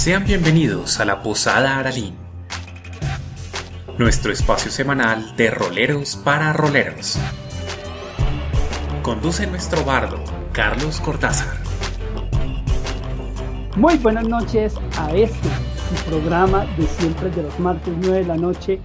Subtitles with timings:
[0.00, 2.14] Sean bienvenidos a la Posada Aralín,
[3.98, 7.18] nuestro espacio semanal de roleros para roleros.
[9.02, 10.16] Conduce nuestro bardo,
[10.52, 11.54] Carlos Cortázar.
[13.76, 15.50] Muy buenas noches a este,
[16.08, 18.80] programa de siempre de los martes 9 de la noche,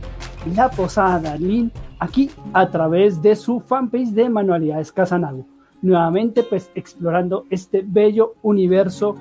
[0.53, 5.47] La Posada Aralín, aquí a través de su fanpage de Manualidades Casanago.
[5.81, 9.15] Nuevamente, pues explorando este bello universo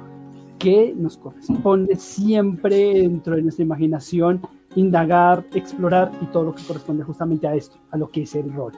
[0.64, 4.40] que nos corresponde siempre dentro de nuestra imaginación
[4.76, 8.50] indagar, explorar y todo lo que corresponde justamente a esto, a lo que es el
[8.50, 8.72] rol.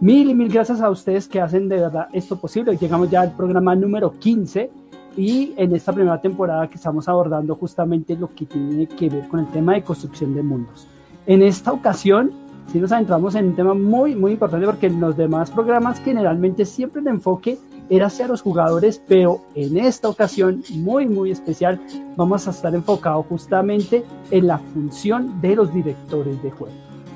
[0.00, 2.76] Mil y mil gracias a ustedes que hacen de verdad esto posible.
[2.76, 4.68] Llegamos ya al programa número 15
[5.16, 9.38] y en esta primera temporada que estamos abordando justamente lo que tiene que ver con
[9.38, 10.88] el tema de construcción de mundos.
[11.24, 12.32] En esta ocasión
[12.72, 16.64] sí nos adentramos en un tema muy, muy importante porque en los demás programas generalmente
[16.64, 17.58] siempre el enfoque
[17.90, 21.80] era hacia los jugadores, pero en esta ocasión muy, muy especial
[22.16, 26.74] vamos a estar enfocados justamente en la función de los directores de juego.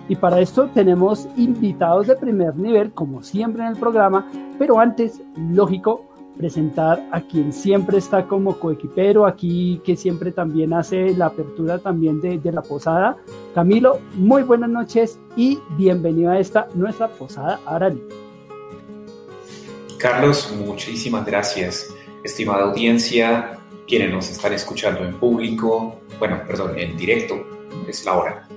[0.08, 5.20] Y para esto tenemos invitados de primer nivel, como siempre en el programa, pero antes,
[5.36, 6.05] lógico,
[6.36, 12.20] presentar a quien siempre está como coequipero aquí, que siempre también hace la apertura también
[12.20, 13.17] de, de, la posada.
[13.55, 18.25] Camilo, muy buenas noches y bienvenido a esta nuestra posada Arali.
[19.98, 21.89] Carlos, muchísimas gracias,
[22.22, 23.58] estimada audiencia,
[23.89, 27.47] quienes nos están escuchando en público, bueno, perdón, en directo,
[27.89, 28.48] es la hora,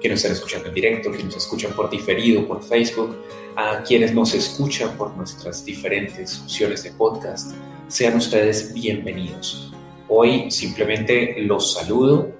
[0.00, 3.16] quienes nos están escuchando en directo, quienes nos escuchan por diferido, por Facebook,
[3.56, 7.56] a quienes nos escuchan por nuestras diferentes opciones de podcast,
[7.88, 9.72] sean ustedes bienvenidos.
[10.08, 12.30] Hoy simplemente los saludo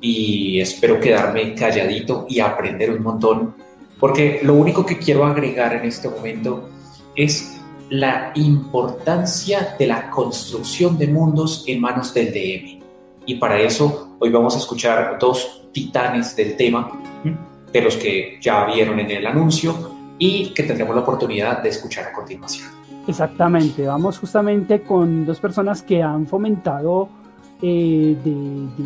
[0.00, 3.54] y espero quedarme calladito y aprender un montón,
[4.00, 6.68] porque lo único que quiero agregar en este momento
[7.14, 7.55] es
[7.90, 12.80] la importancia de la construcción de mundos en manos del DM.
[13.26, 16.90] Y para eso hoy vamos a escuchar dos titanes del tema,
[17.72, 19.74] de los que ya vieron en el anuncio
[20.18, 22.68] y que tendremos la oportunidad de escuchar a continuación.
[23.06, 27.08] Exactamente, vamos justamente con dos personas que han fomentado
[27.62, 28.16] eh,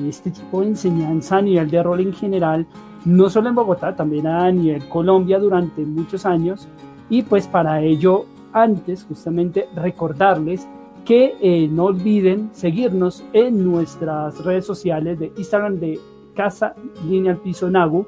[0.08, 2.66] este tipo de enseñanza a nivel de rol en general,
[3.04, 6.68] no solo en Bogotá, también a nivel Colombia durante muchos años.
[7.08, 10.66] Y pues para ello antes justamente recordarles
[11.04, 15.98] que eh, no olviden seguirnos en nuestras redes sociales de Instagram de
[16.34, 16.74] Casa
[17.08, 18.06] Lineal Piso Nagu.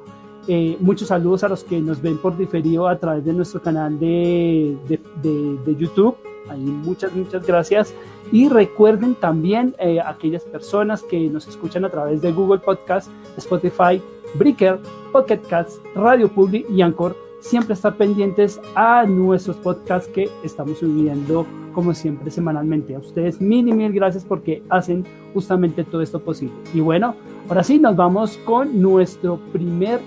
[0.49, 3.99] Eh, muchos saludos a los que nos ven por diferido a través de nuestro canal
[3.99, 6.17] de, de, de, de YouTube.
[6.49, 7.95] Ahí muchas, muchas gracias.
[8.31, 14.03] Y recuerden también eh, aquellas personas que nos escuchan a través de Google Podcast, Spotify,
[14.35, 14.81] Breaker,
[15.13, 21.45] Pocket Cats, Radio Public y Anchor siempre estar pendientes a nuestros podcasts que estamos subiendo
[21.75, 22.95] como siempre semanalmente.
[22.95, 25.05] A ustedes mil y mil gracias porque hacen
[25.35, 26.55] justamente todo esto posible.
[26.73, 27.15] Y bueno,
[27.49, 30.01] ahora sí nos vamos con nuestro primer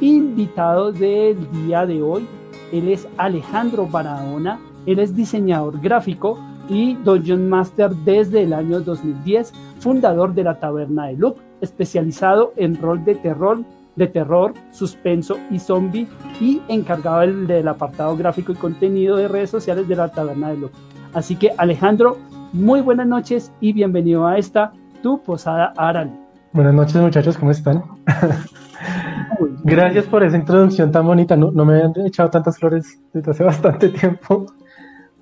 [0.00, 2.26] invitado del día de hoy.
[2.72, 9.52] Él es Alejandro Barahona, él es diseñador gráfico y Dungeon Master desde el año 2010,
[9.78, 13.64] fundador de la Taberna de Loop, especializado en rol de terror
[14.00, 16.08] de terror, suspenso y zombie
[16.40, 20.56] y encargado del, del, apartado gráfico y contenido de redes sociales de la Taberna de
[20.56, 20.78] Loco.
[21.12, 22.16] Así que Alejandro,
[22.54, 24.72] muy buenas noches y bienvenido a esta
[25.02, 26.10] tu posada Aral.
[26.54, 27.84] Buenas noches muchachos, ¿cómo están?
[29.64, 31.36] Gracias por esa introducción tan bonita.
[31.36, 34.46] No, no, me habían echado tantas flores desde hace bastante tiempo,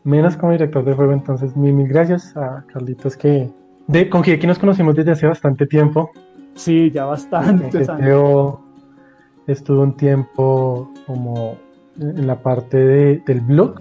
[0.05, 1.13] menos como director de juego.
[1.13, 3.51] Entonces, mil, mil gracias a Carlitos que
[3.89, 6.11] de, con quien nos conocimos desde hace bastante tiempo.
[6.55, 7.87] Sí, ya bastante.
[9.49, 11.57] Estuve un tiempo como
[11.99, 13.81] en la parte de, del blog,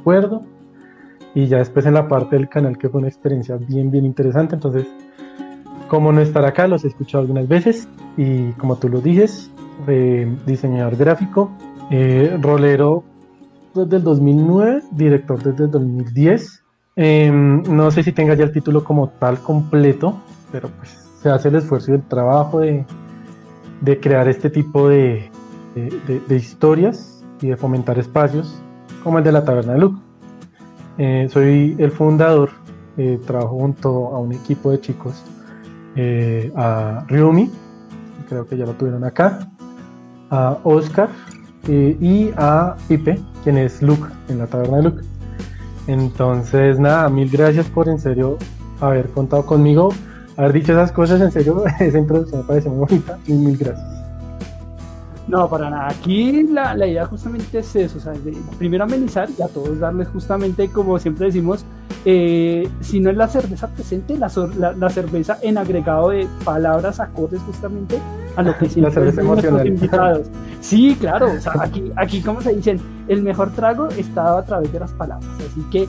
[0.00, 0.42] acuerdo,
[1.34, 4.56] y ya después en la parte del canal, que fue una experiencia bien, bien interesante.
[4.56, 4.86] Entonces,
[5.88, 9.50] como no estar acá, los he escuchado algunas veces, y como tú lo dices,
[9.86, 11.50] eh, diseñador gráfico,
[11.90, 13.04] eh, rolero
[13.74, 16.64] desde el 2009, director desde el 2010.
[16.96, 20.20] Eh, no sé si tenga ya el título como tal completo,
[20.50, 20.90] pero pues
[21.22, 22.84] se hace el esfuerzo y el trabajo de,
[23.80, 25.30] de crear este tipo de,
[25.74, 28.60] de, historias y de fomentar espacios
[29.02, 30.00] como el de la Taberna de Luke.
[30.98, 32.50] Eh, soy el fundador,
[32.96, 35.22] eh, trabajo junto a un equipo de chicos,
[35.96, 37.50] eh, a Ryumi,
[38.28, 39.50] creo que ya lo tuvieron acá,
[40.30, 41.08] a Oscar
[41.68, 45.02] y a Pipe, quien es Luke en la Taberna de Luke.
[45.86, 48.38] Entonces, nada, mil gracias por en serio
[48.80, 49.90] haber contado conmigo
[50.40, 54.00] haber dicho esas cosas, en serio, esa introducción me parece muy bonita y mil gracias.
[55.28, 55.88] No, para nada.
[55.90, 59.78] Aquí la, la idea justamente es eso, o sea, de, primero amenizar y a todos
[59.78, 61.64] darles justamente, como siempre decimos,
[62.04, 64.28] eh, si no es la cerveza presente, la,
[64.76, 67.98] la, cerveza en agregado de palabras acordes justamente
[68.34, 70.26] a lo que siempre la invitados.
[70.60, 72.78] Sí, claro, o sea, aquí, aquí como se dicen,
[73.08, 75.88] el mejor trago está a través de las palabras, así que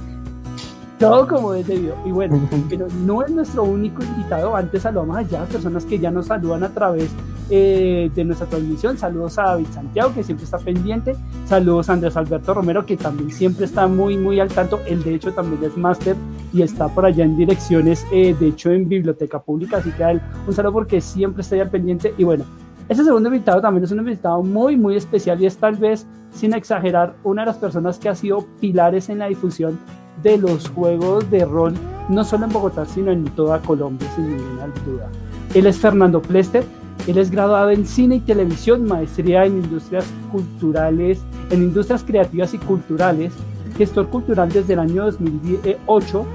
[1.02, 1.96] todo como es debido.
[2.06, 2.40] Y bueno,
[2.70, 4.56] pero no es nuestro único invitado.
[4.56, 7.10] Antes saludamos a las personas que ya nos saludan a través
[7.50, 8.98] eh, de nuestra transmisión.
[8.98, 11.16] Saludos a David Santiago, que siempre está pendiente.
[11.46, 14.80] Saludos a Andrés Alberto Romero, que también siempre está muy, muy al tanto.
[14.88, 16.16] Él, de hecho, también es máster
[16.54, 19.78] y está por allá en direcciones, eh, de hecho, en Biblioteca Pública.
[19.78, 22.14] Así que a él un saludo porque siempre está ahí al pendiente.
[22.18, 22.46] Y bueno,
[22.90, 26.54] ese segundo invitado también es un invitado muy, muy especial y es tal vez, sin
[26.54, 29.80] exagerar, una de las personas que ha sido pilares en la difusión
[30.22, 31.74] de los juegos de rol,
[32.10, 35.10] no solo en Bogotá, sino en toda Colombia, sin ninguna duda.
[35.54, 36.64] Él es Fernando Plester,
[37.08, 41.20] él es graduado en cine y televisión, maestría en industrias culturales,
[41.50, 43.34] en industrias creativas y culturales,
[43.78, 46.26] gestor cultural desde el año 2008,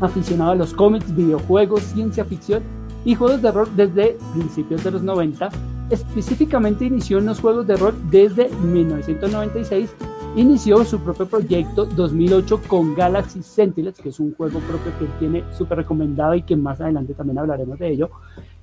[0.00, 2.62] aficionado a los cómics, videojuegos, ciencia ficción
[3.04, 5.48] y juegos de rol desde principios de los 90.
[5.90, 9.90] Específicamente inició en los juegos de rol desde 1996
[10.36, 15.44] inició su propio proyecto 2008 con Galaxy Sentinels, que es un juego propio que tiene
[15.56, 18.10] súper recomendado y que más adelante también hablaremos de ello.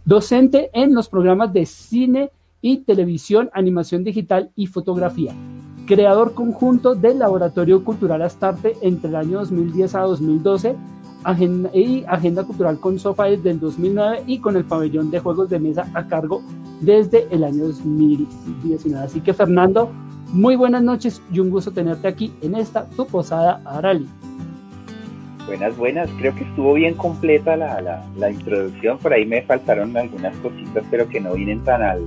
[0.03, 2.31] Docente en los programas de cine
[2.61, 5.33] y televisión, animación digital y fotografía.
[5.85, 10.75] Creador conjunto del Laboratorio Cultural Astarte entre el año 2010 a 2012
[11.25, 15.49] agenda, y Agenda Cultural con Sofa desde el 2009 y con el pabellón de juegos
[15.49, 16.41] de mesa a cargo
[16.85, 19.03] desde el año 2019.
[19.03, 19.91] Así que Fernando,
[20.31, 24.07] muy buenas noches y un gusto tenerte aquí en esta tu posada Arali.
[25.47, 26.09] Buenas, buenas.
[26.17, 28.97] Creo que estuvo bien completa la, la, introducción.
[28.97, 32.01] Por ahí me faltaron algunas cositas, pero que no vienen tan al.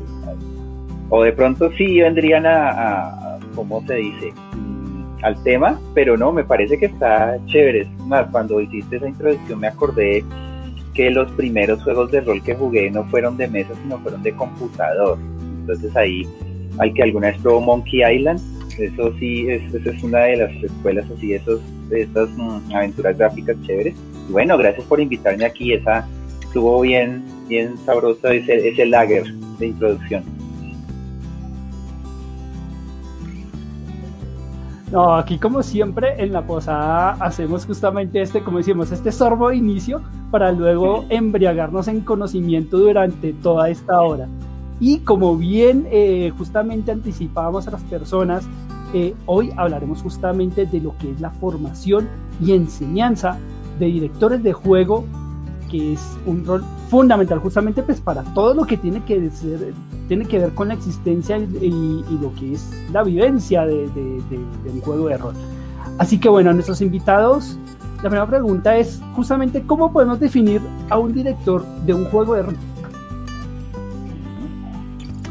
[1.09, 4.33] o de pronto sí vendrían a, a, ¿cómo se dice?
[4.57, 7.89] Mm, al tema, pero no, me parece que está chévere.
[8.07, 10.25] más, cuando hiciste esa introducción me acordé
[10.99, 14.33] que los primeros juegos de rol que jugué no fueron de mesa, sino fueron de
[14.33, 15.17] computador.
[15.61, 16.27] Entonces ahí
[16.79, 18.41] al que alguna vez probó Monkey Island.
[18.77, 23.17] Eso sí, es, esa es una de las escuelas así, esos, de estas mm, aventuras
[23.17, 23.95] gráficas chéveres.
[24.29, 25.73] Y bueno, gracias por invitarme aquí.
[25.73, 26.05] Esa
[26.43, 30.25] estuvo bien, bien sabrosa ese, ese lager de introducción.
[34.91, 39.57] No, aquí como siempre en la posada hacemos justamente este, como decimos, este sorbo de
[39.57, 40.01] inicio
[40.31, 44.29] para luego embriagarnos en conocimiento durante toda esta hora.
[44.81, 48.47] Y como bien eh, justamente anticipábamos a las personas,
[48.95, 52.09] eh, hoy hablaremos justamente de lo que es la formación
[52.43, 53.39] y enseñanza
[53.79, 55.05] de directores de juego,
[55.71, 59.75] que es un rol fundamental justamente pues para todo lo que tiene que, ser,
[60.09, 64.81] tiene que ver con la existencia y, lo que es la vivencia de, de un
[64.81, 65.35] juego de rol.
[65.99, 67.59] Así que bueno, nuestros invitados,
[67.97, 72.43] la primera pregunta es justamente cómo podemos definir a un director de un juego de
[72.43, 72.57] rol.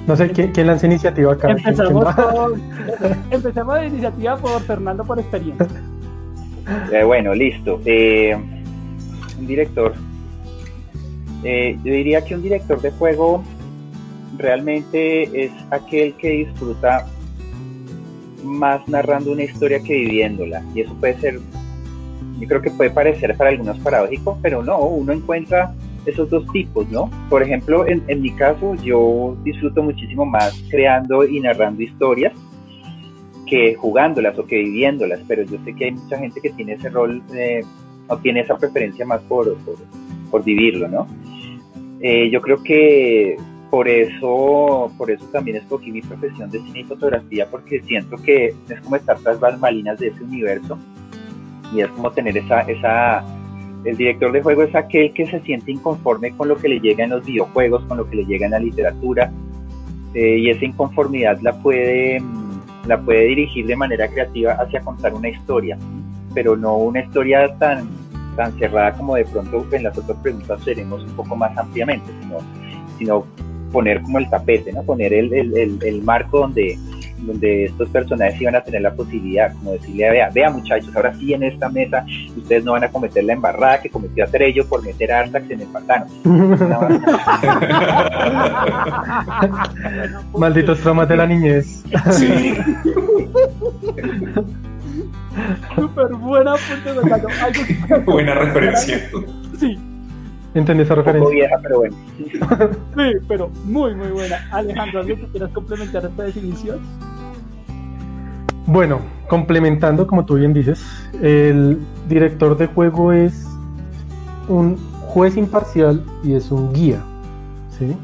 [0.07, 1.51] No sé, ¿quién, quién lanza iniciativa acá?
[1.51, 2.05] Empezamos,
[3.29, 5.67] empezamos la iniciativa por Fernando por experiencia.
[6.93, 7.81] Eh, bueno, listo.
[7.85, 8.37] Eh,
[9.37, 9.93] un director.
[11.43, 13.43] Eh, yo diría que un director de juego
[14.37, 17.07] realmente es aquel que disfruta
[18.43, 20.63] más narrando una historia que viviéndola.
[20.73, 21.39] Y eso puede ser,
[22.39, 25.73] yo creo que puede parecer para algunos paradójico, pero no, uno encuentra
[26.05, 27.09] esos dos tipos, ¿no?
[27.29, 32.33] Por ejemplo, en, mi caso, yo disfruto muchísimo más creando y narrando historias
[33.45, 36.89] que jugándolas o que viviéndolas, pero yo sé que hay mucha gente que tiene ese
[36.89, 37.63] rol eh,
[38.07, 39.55] o tiene esa preferencia más por,
[40.31, 41.07] por, vivirlo, ¿no?
[42.01, 43.37] Eh, yo creo que
[43.69, 48.55] por eso, por eso también escogí mi profesión de cine y fotografía, porque siento que
[48.69, 50.77] es como estar tras malinas de ese universo
[51.73, 53.25] y es como tener esa, esa
[53.83, 57.03] el director de juego es aquel que se siente inconforme con lo que le llega
[57.03, 59.31] en los videojuegos, con lo que le llega en la literatura,
[60.13, 62.21] eh, y esa inconformidad la puede,
[62.85, 65.77] la puede dirigir de manera creativa hacia contar una historia,
[66.33, 67.87] pero no una historia tan,
[68.35, 72.37] tan cerrada como de pronto en las otras preguntas seremos un poco más ampliamente, sino,
[72.97, 73.25] sino
[73.71, 74.83] poner como el tapete, ¿no?
[74.83, 76.77] poner el, el, el marco donde
[77.19, 81.33] donde estos personajes iban a tener la posibilidad, como decirle, vea, vea muchachos, ahora sí
[81.33, 82.05] en esta mesa
[82.35, 85.61] ustedes no van a cometer la embarrada que cometió Atrello por meter a Artax en
[85.61, 86.05] el pantano.
[90.37, 91.83] Malditos traumas de la niñez.
[92.11, 92.53] Sí.
[95.75, 96.95] Súper buena punto
[98.05, 99.07] Buena referencia.
[99.59, 99.77] Sí.
[100.57, 101.29] Entendí esa referencia.
[101.29, 101.95] vieja, pero bueno.
[102.95, 104.37] sí, pero muy, muy buena.
[104.51, 106.79] Alejandro, ¿algo que quieras complementar esta definición?
[108.65, 108.99] Bueno,
[109.29, 110.83] complementando, como tú bien dices,
[111.21, 111.77] el
[112.09, 113.45] director de juego es
[114.47, 117.03] un juez imparcial y es un guía.
[117.77, 117.95] ¿sí?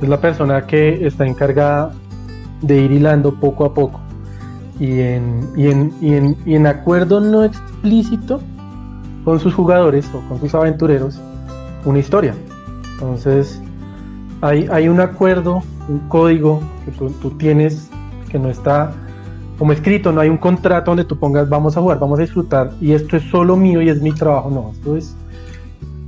[0.00, 1.92] Es la persona que está encargada
[2.60, 4.00] de ir hilando poco a poco
[4.78, 8.40] y en, y en, y en, y en acuerdo no explícito
[9.24, 11.20] con sus jugadores o con sus aventureros
[11.84, 12.34] una historia.
[12.94, 13.60] Entonces,
[14.40, 17.88] hay, hay un acuerdo, un código que tú, tienes
[18.28, 18.92] que no está
[19.58, 22.72] como escrito, no hay un contrato donde tú pongas vamos a jugar, vamos a disfrutar
[22.80, 24.50] y esto es solo mío y es mi trabajo.
[24.50, 25.14] No, esto es,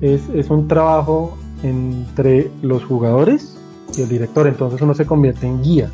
[0.00, 3.56] es, es un trabajo entre los jugadores
[3.96, 4.46] y el director.
[4.46, 5.90] Entonces uno se convierte en guía,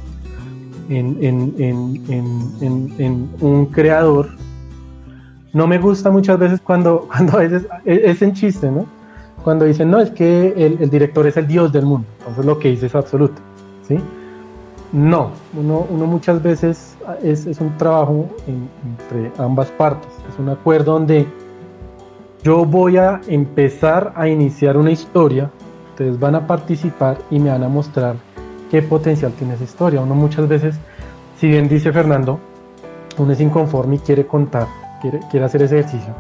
[0.89, 4.29] en, en, en, en un creador
[5.53, 8.87] no me gusta muchas veces cuando, cuando a veces es, en chiste, ¿no?
[9.45, 12.71] Cuando dicen, no, es que el, director es el dios del mundo, entonces lo que
[12.71, 13.41] dice es absoluto,
[13.87, 13.99] ¿sí?
[14.93, 20.93] No, uno, muchas veces es, es un trabajo en, entre ambas partes, es un acuerdo
[20.93, 21.27] donde
[22.43, 25.51] yo voy a empezar a iniciar una historia,
[25.91, 28.17] ustedes van a participar y me van a mostrar
[28.71, 30.01] qué potencial tiene esa historia.
[30.01, 30.77] Uno muchas veces,
[31.39, 32.39] si bien dice Fernando,
[33.19, 34.67] uno es inconforme y quiere contar
[35.01, 36.15] quiere, hacer ese ejercicio,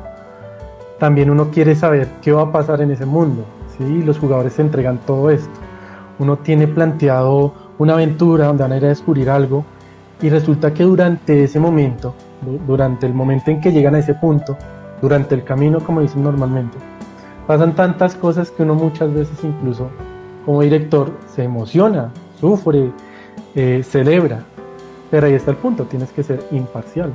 [1.00, 3.44] también uno quiere saber qué va a pasar en ese mundo.
[3.76, 4.02] ¿sí?
[4.04, 5.58] Los jugadores se entregan todo esto.
[6.20, 9.64] Uno tiene planteado una aventura donde van a ir a descubrir algo
[10.20, 12.14] y resulta que durante ese momento,
[12.66, 14.56] durante el momento en que llegan a ese punto,
[15.00, 16.76] durante el camino, como dicen normalmente,
[17.46, 19.88] pasan tantas cosas que uno muchas veces incluso
[20.44, 22.92] como director se emociona, sufre,
[23.54, 24.40] eh, celebra.
[25.10, 27.14] Pero ahí está el punto, tienes que ser imparcial.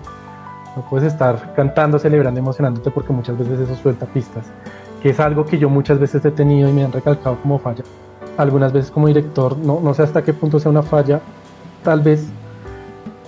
[0.75, 4.45] No puedes estar cantando, celebrando, emocionándote porque muchas veces eso suelta pistas,
[5.01, 7.83] que es algo que yo muchas veces he tenido y me han recalcado como falla.
[8.37, 11.21] Algunas veces como director, no, no sé hasta qué punto sea una falla,
[11.83, 12.27] tal vez,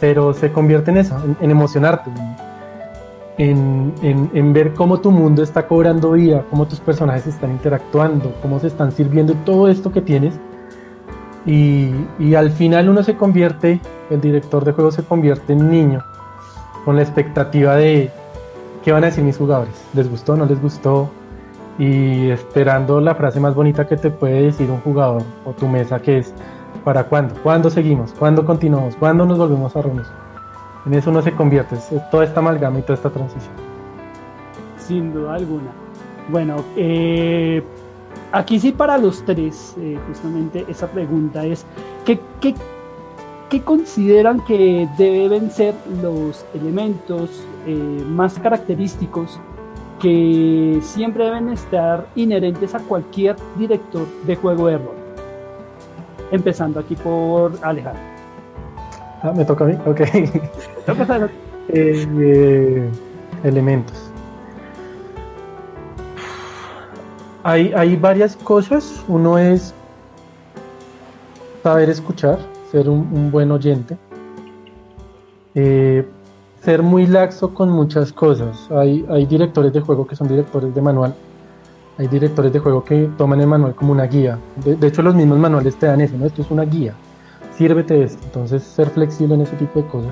[0.02, 2.12] pero se convierte en eso, en, emocionarte,
[3.38, 8.34] en, en, en, ver cómo tu mundo está cobrando vida, cómo tus personajes están interactuando,
[8.42, 10.38] cómo se están sirviendo todo esto que tienes.
[11.46, 16.04] Y, y al final uno se convierte, el director de juego se convierte en niño
[16.88, 18.10] con la expectativa de
[18.82, 19.74] qué van a decir mis jugadores.
[19.94, 20.38] ¿Les gustó?
[20.38, 21.10] ¿No les gustó?
[21.78, 26.00] Y esperando la frase más bonita que te puede decir un jugador o tu mesa
[26.00, 26.34] que es
[26.86, 27.36] ¿para cuándo?
[27.44, 28.14] ¿Cuándo seguimos?
[28.14, 28.96] ¿Cuándo continuamos?
[28.96, 30.06] ¿Cuándo nos volvemos a reunir?
[30.86, 33.54] En eso no se convierte, es toda esta amalgama y toda esta transición.
[34.78, 35.72] Sin duda alguna.
[36.30, 37.66] Bueno, eh,
[38.32, 41.66] aquí sí para los tres, eh, justamente esa pregunta es,
[42.06, 42.56] ¿qué, qué
[43.50, 49.40] ¿qué consideran que deben ser los elementos eh, más característicos
[50.02, 54.96] que siempre deben estar inherentes a cualquier director de juego de rol?
[56.32, 58.02] Empezando aquí por Alejandro.
[59.24, 60.02] Ah, me toca a mí, ok.
[61.70, 62.90] eh,
[63.44, 64.12] elementos.
[67.44, 69.04] Hay, hay varias cosas.
[69.08, 69.74] Uno es
[71.64, 72.38] saber escuchar
[72.72, 73.98] ser un, buen oyente,
[75.56, 76.06] eh,
[76.62, 78.70] ser muy laxo con muchas cosas.
[78.72, 81.16] Hay, hay directores de juego que son directores de manual,
[81.98, 84.38] hay directores de juego que toman el manual como una guía.
[84.64, 86.26] De, hecho, los mismos manuales te dan eso, ¿no?
[86.26, 86.94] Esto es una guía,
[87.56, 88.22] sírvete de esto.
[88.26, 90.12] Entonces, ser flexible en ese tipo de cosas.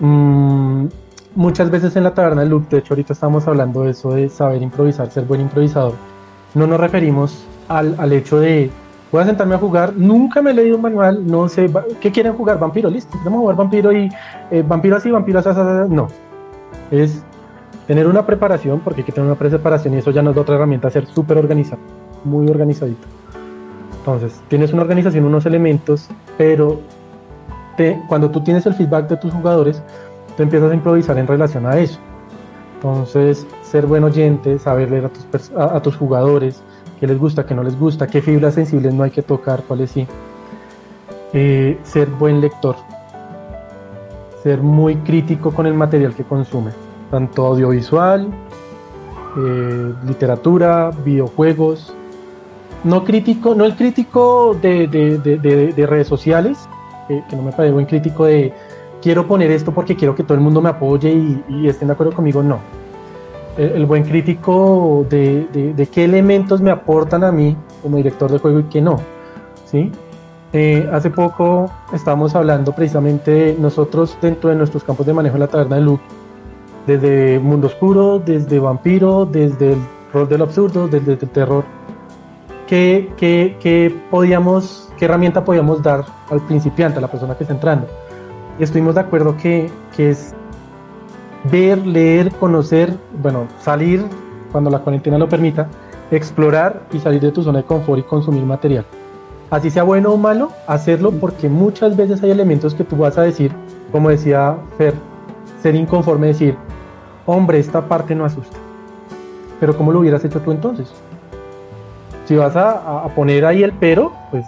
[0.00, 0.86] Mm,
[1.34, 4.28] muchas veces en la taberna de Luke, de hecho, ahorita estamos hablando de eso, de
[4.28, 5.94] saber improvisar, ser buen improvisador.
[6.54, 8.70] No nos referimos al, al hecho de
[9.14, 12.32] voy a sentarme a jugar, nunca me he leído un manual, no sé, ¿qué quieren
[12.34, 12.58] jugar?
[12.58, 14.10] Vampiro, listo, vamos a jugar vampiro y
[14.50, 15.50] eh, vampiro así, vampiro así,
[15.88, 16.08] no.
[16.90, 17.22] Es
[17.86, 20.56] tener una preparación, porque hay que tener una preparación y eso ya nos da otra
[20.56, 21.80] herramienta, ser súper organizado,
[22.24, 23.06] muy organizadito.
[23.98, 26.80] Entonces, tienes una organización, unos elementos, pero
[27.76, 29.80] te, cuando tú tienes el feedback de tus jugadores,
[30.36, 32.00] tú empiezas a improvisar en relación a eso.
[32.74, 36.64] Entonces, ser buen oyente, saber leer a tus, a tus jugadores,
[37.04, 39.90] qué les gusta, qué no les gusta, qué fibras sensibles no hay que tocar, cuáles
[39.90, 40.06] sí.
[41.34, 42.76] Eh, ser buen lector,
[44.42, 46.70] ser muy crítico con el material que consume,
[47.10, 48.28] tanto audiovisual,
[49.36, 51.94] eh, literatura, videojuegos.
[52.84, 56.58] No crítico, no el crítico de, de, redes sociales,
[57.08, 58.52] que no me parece buen crítico de
[59.02, 61.92] quiero poner esto porque quiero que todo el mundo me apoye y, y estén de
[61.92, 62.83] acuerdo conmigo, no
[63.56, 68.64] el, buen crítico de, qué elementos me aportan a mí como director de juego y
[68.64, 69.00] qué no.
[69.66, 69.90] ¿sí?
[70.52, 75.48] Eh, hace poco estábamos hablando precisamente nosotros dentro de nuestros campos de manejo en la
[75.48, 76.04] taberna de Luke,
[76.86, 79.78] desde Mundo Oscuro, desde Vampiro, desde el
[80.12, 81.64] rol del absurdo, desde el terror.
[82.66, 87.86] ¿Qué, qué, podíamos, ¿Qué herramienta podíamos dar al principiante, a la persona que está entrando?
[88.58, 90.34] Y estuvimos de acuerdo que, que es
[91.50, 94.04] ver, leer, conocer, bueno, salir
[94.52, 95.68] cuando la cuarentena lo permita,
[96.10, 98.84] explorar y salir de tu zona de confort y consumir material.
[99.50, 103.22] Así sea bueno o malo, hacerlo porque muchas veces hay elementos que tú vas a
[103.22, 103.52] decir,
[103.92, 104.94] como decía Fer,
[105.62, 106.56] ser inconforme, decir,
[107.26, 108.56] hombre, esta parte no asusta.
[109.60, 110.92] Pero ¿cómo lo hubieras hecho tú entonces?
[112.26, 114.46] Si vas a, poner ahí el pero, pues,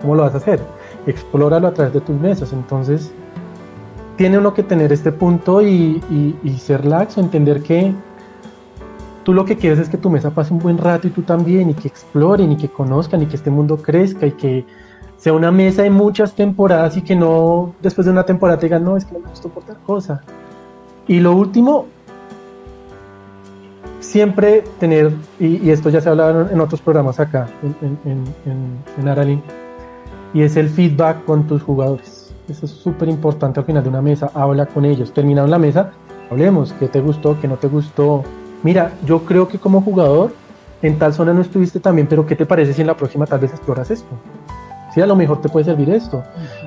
[0.00, 0.60] ¿cómo lo vas a hacer?
[1.06, 2.52] Explóralo a través de tus mesas.
[2.52, 3.12] Entonces,
[4.16, 6.02] tiene uno que tener este punto y,
[6.42, 7.92] y ser laxo, entender que
[9.24, 11.70] tú lo que quieres es que tu mesa pase un buen rato y tú también,
[11.70, 14.64] y que exploren, y que conozcan, y que este mundo crezca, y que
[15.16, 18.84] sea una mesa de muchas temporadas y que no después de una temporada te digan,
[18.84, 20.20] no, es que no me gustó por tal cosa.
[21.08, 21.86] Y lo último,
[24.00, 28.24] siempre tener, y, esto ya se ha en otros programas acá, en, en,
[28.98, 29.42] en, Aralín,
[30.34, 32.23] y es el feedback con tus jugadores.
[32.48, 35.12] Eso es súper importante al final de una mesa, habla con ellos.
[35.12, 35.92] Terminado la mesa,
[36.30, 38.22] hablemos, qué te gustó, qué no te gustó,
[38.62, 40.32] mira, yo creo que como jugador
[40.82, 43.40] en tal zona no estuviste también, pero ¿qué te parece si en la próxima tal
[43.40, 44.08] vez exploras esto?
[44.94, 46.22] Sí, a lo mejor te puede servir esto.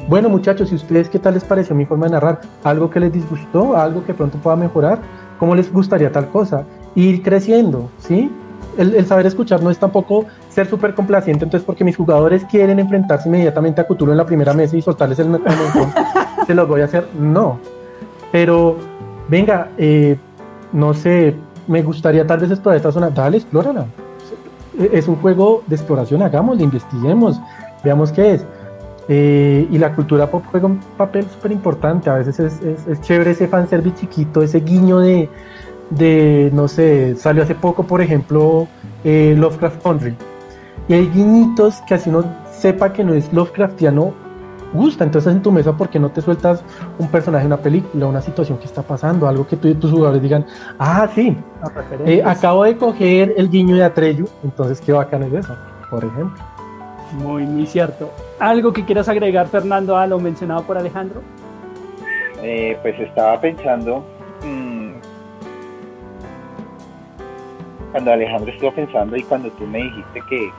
[0.09, 2.41] Bueno, muchachos, ¿y ustedes qué tal les pareció mi forma de narrar?
[2.63, 3.77] ¿Algo que les disgustó?
[3.77, 4.99] ¿Algo que pronto pueda mejorar?
[5.39, 6.65] ¿Cómo les gustaría tal cosa?
[6.95, 8.31] Ir creciendo, ¿sí?
[8.77, 13.27] El, saber escuchar no es tampoco ser súper complaciente, entonces porque mis jugadores quieren enfrentarse
[13.27, 15.55] inmediatamente a Cthulhu en la primera mesa y soltarles el montón,
[16.47, 17.59] se los voy a hacer, no.
[18.31, 18.77] Pero,
[19.27, 20.17] venga, eh,
[20.73, 21.35] no sé,
[21.67, 23.87] me gustaría tal vez explorar esta zona, dale, explórala.
[24.91, 27.41] Es un juego de exploración, hagámoslo, investiguemos,
[27.83, 28.45] veamos qué es.
[29.09, 32.09] Eh, y la cultura pop juega un papel súper importante.
[32.09, 35.29] A veces es, es, chévere ese fanservice chiquito, ese guiño de,
[35.89, 38.67] de, no sé, salió hace poco, por ejemplo,
[39.03, 40.15] eh, Lovecraft Country.
[40.87, 44.13] Y hay guiñitos que así uno sepa que no es Lovecraftiano,
[44.73, 45.03] gusta.
[45.03, 46.63] Entonces en tu mesa, ¿por qué no te sueltas
[46.97, 49.27] un personaje, una película, una situación que está pasando?
[49.27, 50.45] Algo que tú y tus jugadores digan,
[50.79, 51.37] ah, sí,
[52.05, 55.55] eh, acabo de coger el guiño de Atreyu, entonces qué bacán es eso,
[55.89, 56.43] por ejemplo.
[57.13, 58.09] Muy, muy cierto.
[58.39, 61.21] ¿Algo que quieras agregar, Fernando, a lo mencionado por Alejandro?
[62.43, 64.03] Eh, pues estaba pensando,
[67.97, 70.51] cuando Alejandro estuvo pensando y cuando tú me dijiste que,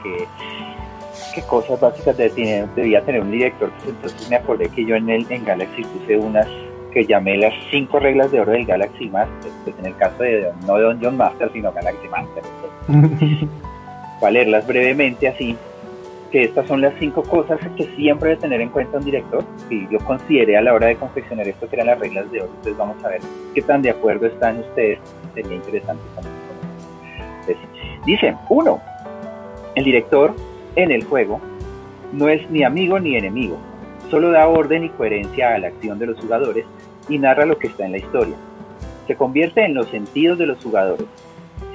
[1.33, 3.71] que cosas básicas debía tener un director.
[3.77, 6.45] Pues entonces me acordé que yo en, el, en Galaxy puse unas
[6.91, 10.51] que llamé las cinco reglas de oro del Galaxy Master, pues en el caso de
[10.67, 12.43] no de John Master, sino Galaxy Master.
[14.19, 15.55] Para leerlas brevemente así,
[16.33, 19.87] que estas son las cinco cosas que siempre debe tener en cuenta un director, y
[19.87, 22.49] yo consideré a la hora de confeccionar esto que eran las reglas de oro.
[22.49, 23.21] Entonces vamos a ver
[23.53, 24.99] qué tan de acuerdo están ustedes,
[25.33, 26.38] sería interesante también.
[28.11, 28.81] Dice, uno,
[29.75, 30.35] el director
[30.75, 31.39] en el juego
[32.11, 33.57] no es ni amigo ni enemigo,
[34.09, 36.65] solo da orden y coherencia a la acción de los jugadores
[37.07, 38.35] y narra lo que está en la historia.
[39.07, 41.05] Se convierte en los sentidos de los jugadores.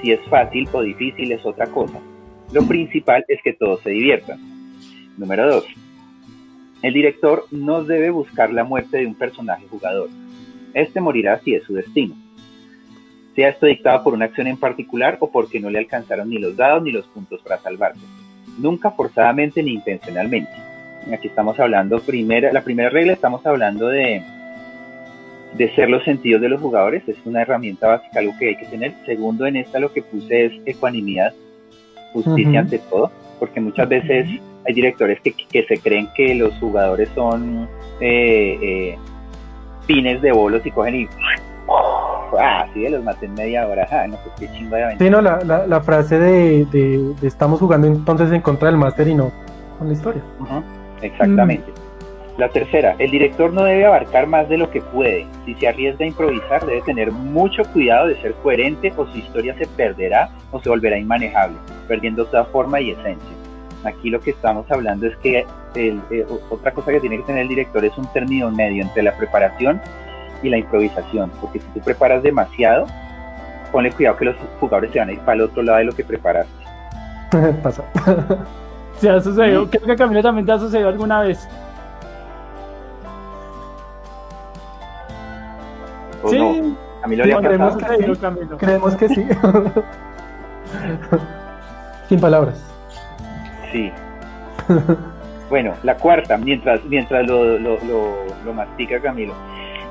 [0.00, 1.98] Si es fácil o difícil es otra cosa.
[2.52, 4.38] Lo principal es que todos se diviertan.
[5.16, 5.66] Número 2.
[6.82, 10.08] El director no debe buscar la muerte de un personaje jugador.
[10.74, 12.14] Este morirá si es su destino.
[13.34, 16.56] Sea esto dictado por una acción en particular o porque no le alcanzaron ni los
[16.56, 18.00] dados ni los puntos para salvarse
[18.58, 20.52] nunca forzadamente ni intencionalmente.
[21.12, 24.22] Aquí estamos hablando, primera, la primera regla estamos hablando de,
[25.54, 28.66] de ser los sentidos de los jugadores, es una herramienta básica, algo que hay que
[28.66, 28.94] tener.
[29.04, 31.34] Segundo, en esta lo que puse es ecuanimidad,
[32.12, 34.26] justicia ante todo, porque muchas veces
[34.66, 37.68] hay directores que, que, se creen que los jugadores son
[38.00, 38.98] eh, eh,
[39.86, 41.08] pines de bolos y cogen y
[42.38, 45.20] ah, sí, los maté en media hora, ah, no, pues qué chingo de Sí, no,
[45.20, 49.32] la, la, frase de, de, estamos jugando entonces en contra del máster y no
[49.78, 50.22] con la historia.
[51.02, 51.70] Exactamente.
[51.70, 51.84] Mm.
[52.38, 55.24] La tercera, el director no debe abarcar más de lo que puede.
[55.46, 59.56] Si se arriesga a improvisar, debe tener mucho cuidado de ser coherente o su historia
[59.56, 63.36] se perderá o se volverá inmanejable, perdiendo toda forma y esencia.
[63.84, 67.42] Aquí lo que estamos hablando es que el, eh, otra cosa que tiene que tener
[67.42, 69.80] el director es un término medio entre la preparación
[70.42, 72.86] y la improvisación, porque si tú preparas demasiado,
[73.72, 75.92] ponle cuidado que los jugadores se van a ir para el otro lado de lo
[75.92, 76.52] que preparaste.
[77.62, 77.82] Pasa.
[79.00, 79.68] ¿Se ha sucedido?
[79.68, 81.48] Creo que a Camilo también te ha sucedido alguna vez.
[86.30, 86.38] sí.
[86.38, 86.76] No?
[87.02, 88.56] Camilo le ha creemos, que sí.
[88.58, 89.26] creemos que sí.
[92.08, 92.64] Sin palabras.
[93.72, 93.92] Sí.
[95.50, 99.34] bueno, la cuarta, mientras, mientras lo, lo, lo, lo mastica Camilo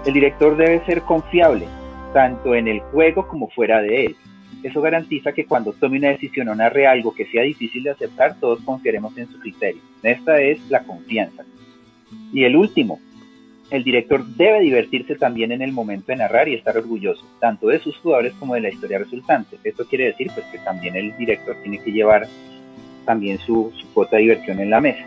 [0.06, 1.68] el director debe ser confiable,
[2.14, 4.16] tanto en el juego como fuera de él.
[4.64, 8.40] Eso garantiza que cuando tome una decisión o narre algo que sea difícil de aceptar,
[8.40, 9.82] todos confiaremos en su criterio.
[10.02, 11.44] Esta es la confianza.
[12.32, 13.00] Y el último,
[13.70, 17.80] el director debe divertirse también en el momento de narrar y estar orgulloso, tanto de
[17.80, 19.58] sus jugadores como de la historia resultante.
[19.64, 22.28] Esto quiere decir pues, que también el director tiene que llevar
[23.06, 25.06] también su, su cuota de diversión en la mesa.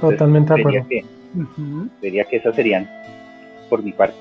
[0.00, 0.88] Totalmente de acuerdo.
[0.88, 1.04] Que,
[2.00, 2.88] Diría que esas serían
[3.68, 4.16] por mi parte.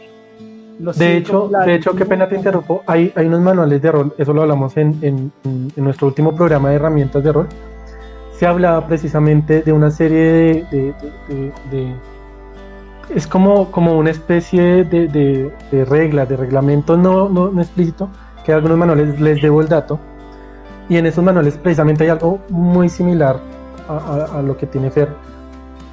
[0.79, 2.83] de hecho, de hecho, qué pena te interrumpo.
[2.86, 6.69] Hay, hay unos manuales de rol, eso lo hablamos en, en, en nuestro último programa
[6.69, 7.47] de herramientas de rol.
[8.38, 10.93] Se hablaba precisamente de una serie de,
[11.27, 11.93] de, de,
[13.13, 15.07] es como, como una especie de,
[15.71, 18.10] de, reglas, de reglamento no, no, no, explícito,
[18.45, 19.99] que algunos manuales les debo el dato.
[20.89, 23.39] Y en esos manuales precisamente hay algo muy similar
[23.89, 25.10] a, a, a lo que tiene Fer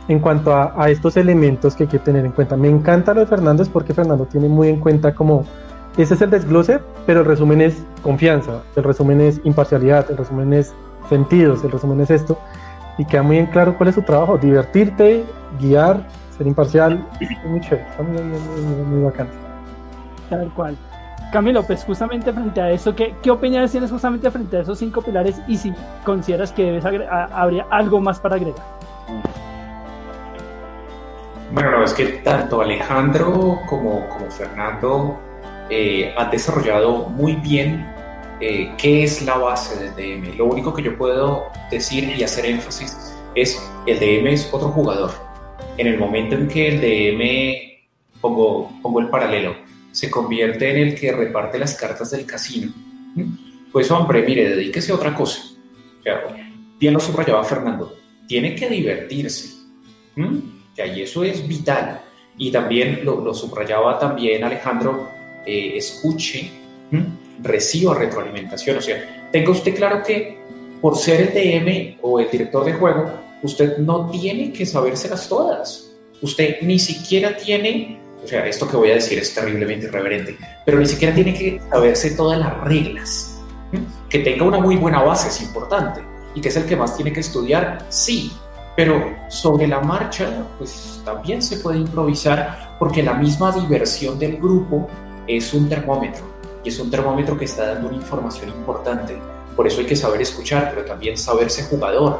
[0.09, 2.57] en cuanto a, estos elementos que hay que tener en cuenta.
[2.57, 5.45] Me encanta lo de Fernández porque Fernando tiene muy en cuenta como
[5.97, 10.53] ese es el desglose, pero el resumen es confianza, el resumen es imparcialidad, el resumen
[10.53, 10.75] es
[11.09, 12.37] sentidos, el resumen es esto,
[12.99, 15.25] y queda muy en claro cuál es su trabajo, divertirte,
[15.61, 16.05] guiar,
[16.37, 19.29] ser imparcial, es muy chévere, está muy, muy, muy, bacán.
[20.29, 20.77] Tal cual.
[21.33, 25.01] Camilo, pues justamente frente a eso, ¿qué, ¿qué opiniones tienes justamente frente a esos cinco
[25.01, 25.73] pilares y si
[26.05, 28.65] consideras que debes habría algo más para agregar?
[31.55, 35.21] Bueno, verdad es que tanto Alejandro como, como Fernando
[35.71, 37.87] eh, han desarrollado muy bien
[38.41, 40.37] eh, qué es la base del DM.
[40.37, 45.13] Lo único que yo puedo decir y hacer énfasis es el DM es otro jugador.
[45.77, 49.55] En el momento en que el DM, pongo, pongo el paralelo,
[49.93, 52.73] se convierte en el que reparte las cartas del casino,
[53.71, 55.41] pues hombre, mire, dedíquese a otra cosa.
[56.01, 56.21] O sea,
[56.81, 57.95] bien lo subrayaba Fernando,
[58.27, 59.55] tiene que divertirse
[60.77, 62.01] y eso es vital.
[62.37, 65.09] Y también lo, subrayaba también Alejandro,
[65.47, 66.51] eh, escuche,
[67.43, 68.79] reciba retroalimentación.
[68.79, 70.39] O sea, tenga usted claro que
[70.81, 73.11] por ser el DM o el director de juego,
[73.43, 75.93] usted no tiene que sabérselas todas.
[76.21, 80.79] Usted ni siquiera tiene, o sea, esto que voy a decir es terriblemente irreverente, pero
[80.79, 83.41] ni siquiera tiene que saberse todas las reglas.
[84.09, 86.01] Que tenga una muy buena base es importante.
[86.35, 88.33] Y que es el que más tiene que estudiar, sí,
[88.77, 94.89] pero sobre la marcha, pues también se puede improvisar porque la misma diversión del grupo
[95.27, 96.25] es un termómetro
[96.65, 99.17] y es un termómetro que está dando una información importante.
[99.55, 102.19] Por eso hay que saber escuchar, pero también saberse jugador.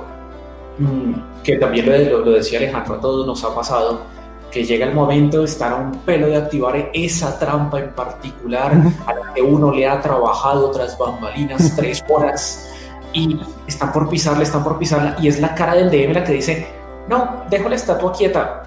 [0.79, 4.03] Mm, que también lo, lo, decía Alejandro, a todos nos ha pasado
[4.51, 8.73] que llega el momento de estar a un pelo de activar esa trampa en particular
[9.07, 12.74] a la que uno le ha trabajado tras bambalinas tres horas
[13.15, 16.35] y están por pisarla, están por pisarla, y es la cara del DM la que
[16.35, 16.67] dice,
[17.09, 18.65] no, dejo la estatua quieta.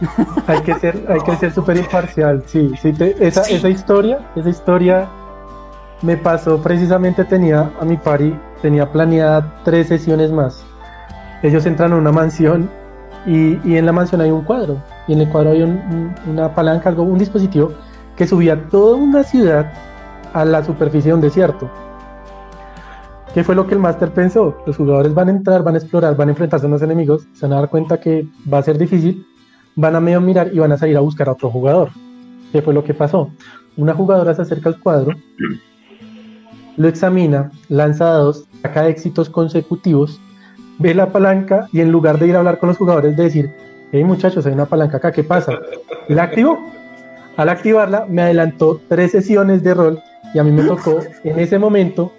[0.46, 5.08] hay que ser, hay que ser súper imparcial, sí, sí, esa, esa historia, esa historia
[6.02, 10.64] me pasó precisamente, tenía a mi pari, tenía planeada tres sesiones más.
[11.42, 12.70] Ellos entran a una mansión
[13.26, 16.90] y, y, en la mansión hay un cuadro, y en el cuadro hay una palanca,
[16.90, 17.72] algo, un dispositivo
[18.16, 19.72] que subía toda una ciudad
[20.32, 21.70] a la superficie de un desierto.
[23.36, 24.56] ¿Qué fue lo que el máster pensó?
[24.64, 27.44] Los jugadores van a entrar, van a explorar, van a enfrentarse a unos enemigos, se
[27.44, 29.26] van a dar cuenta que va a ser difícil,
[29.74, 31.90] van a medio mirar y van a salir a buscar a otro jugador.
[32.50, 33.30] ¿Qué fue lo que pasó?
[33.76, 35.14] Una jugadora se acerca al cuadro,
[36.78, 40.18] lo examina, lanza dados, saca éxitos consecutivos,
[40.78, 43.50] ve la palanca y en lugar de ir a hablar con los jugadores, de decir,
[43.92, 45.52] hey muchachos, hay una palanca acá, ¿qué pasa?
[46.08, 46.58] La activó.
[47.36, 50.00] Al activarla, me adelantó tres sesiones de rol
[50.32, 52.12] y a mí me tocó en ese momento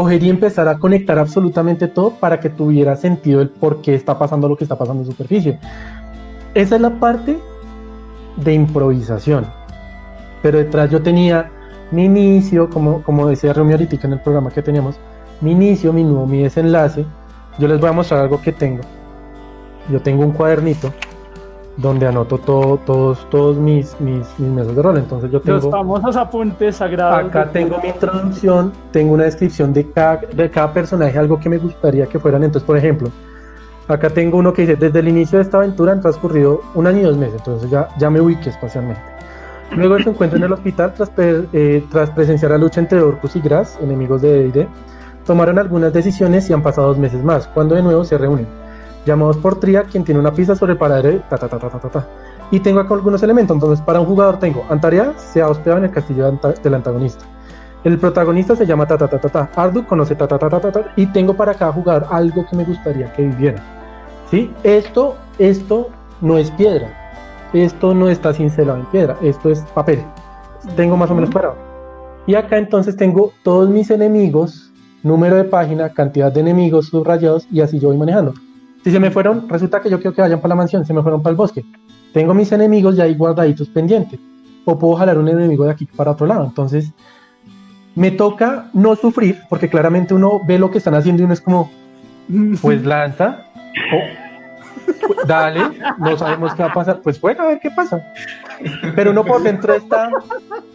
[0.00, 4.18] coger y empezar a conectar absolutamente todo para que tuviera sentido el por qué está
[4.18, 5.58] pasando lo que está pasando en superficie.
[6.54, 7.38] Esa es la parte
[8.42, 9.44] de improvisación.
[10.42, 11.50] Pero detrás yo tenía
[11.90, 14.98] mi inicio, como, como decía Romeo ahorita en el programa que teníamos,
[15.42, 17.04] mi inicio, mi nudo, mi desenlace.
[17.58, 18.80] Yo les voy a mostrar algo que tengo.
[19.90, 20.94] Yo tengo un cuadernito
[21.76, 24.98] donde anoto todo, todos, todos mis, mis, mis mesas de rol.
[24.98, 25.58] Entonces yo tengo...
[25.58, 27.28] Los famosos apuntes sagrados.
[27.28, 31.58] Acá tengo mi introducción, tengo una descripción de cada, de cada personaje, algo que me
[31.58, 32.42] gustaría que fueran.
[32.44, 33.10] Entonces, por ejemplo,
[33.88, 36.98] acá tengo uno que dice, desde el inicio de esta aventura han transcurrido un año
[36.98, 39.00] y dos meses, entonces ya, ya me ubiqué espacialmente.
[39.76, 43.40] Luego se encuentra en el hospital tras, eh, tras presenciar la lucha entre Orcus y
[43.40, 44.68] Gras, enemigos de D&D.
[45.24, 48.46] Tomaron algunas decisiones y han pasado dos meses más, cuando de nuevo se reúnen
[49.06, 51.88] llamados por Tria, quien tiene una pista sobre el paradero ta, ta, ta, ta, ta,
[51.88, 52.06] ta,
[52.50, 53.54] Y tengo acá algunos elementos.
[53.54, 56.30] Entonces, para un jugador tengo Antaria se ha hospedado en el castillo
[56.62, 57.24] del antagonista.
[57.82, 59.50] El protagonista se llama ta, ta, ta, ta, ta.
[59.56, 62.64] Ardu conoce ta, ta, ta, ta, ta, Y tengo para cada jugador algo que me
[62.64, 63.62] gustaría que viviera.
[64.30, 64.52] ¿Sí?
[64.62, 65.88] Esto, esto
[66.20, 66.88] no es piedra.
[67.54, 69.16] Esto no está cincelado en piedra.
[69.22, 70.04] Esto es papel.
[70.76, 71.56] Tengo más o menos parado.
[72.26, 74.70] Y acá entonces tengo todos mis enemigos,
[75.02, 78.34] número de página, cantidad de enemigos subrayados y así yo voy manejando.
[78.84, 81.02] Si se me fueron, resulta que yo quiero que vayan para la mansión, se me
[81.02, 81.64] fueron para el bosque.
[82.12, 84.18] tengo mis enemigos ya ahí guardaditos pendientes.
[84.64, 86.44] O puedo jalar un enemigo de aquí para otro lado.
[86.44, 86.92] Entonces,
[87.94, 91.40] me toca no sufrir, porque claramente uno ve lo que están haciendo y uno es
[91.40, 91.70] como,
[92.62, 93.44] pues lanza,
[93.92, 95.60] o, dale,
[95.98, 98.02] no sabemos qué va a pasar, pues juega a ver qué pasa.
[98.94, 100.10] Pero uno por dentro está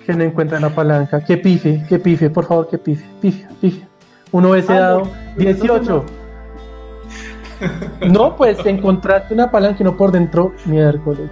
[0.05, 3.87] que no encuentra la palanca, que pife, que pife, por favor, que pife, pife, pife.
[4.31, 6.05] Uno hubiese Ah, dado no, 18.
[8.09, 11.29] No, pues encontraste una palanca no por dentro, miércoles.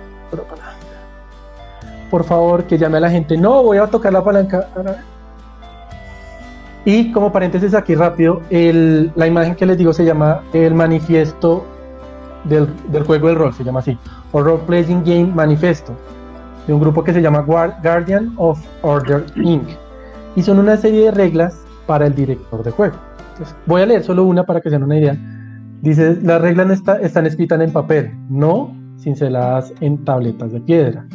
[2.09, 3.38] Por favor, que llame a la gente.
[3.38, 4.67] No, voy a tocar la palanca.
[6.86, 11.65] Y como paréntesis aquí rápido, la imagen que les digo se llama el manifiesto
[12.43, 12.67] del,
[13.05, 13.97] juego del rol, se llama así,
[14.33, 15.93] o Role Playing Game Manifesto,
[16.67, 19.69] de un grupo que se llama Guar- Guardian of Order Inc.
[20.36, 21.55] Y son una serie de reglas
[21.88, 22.95] para el director de juego.
[23.65, 25.15] Voy a leer solo una para que se den una idea.
[25.84, 31.06] Dice, las reglas está- están escritas en papel, no cinceladas en tabletas de piedra.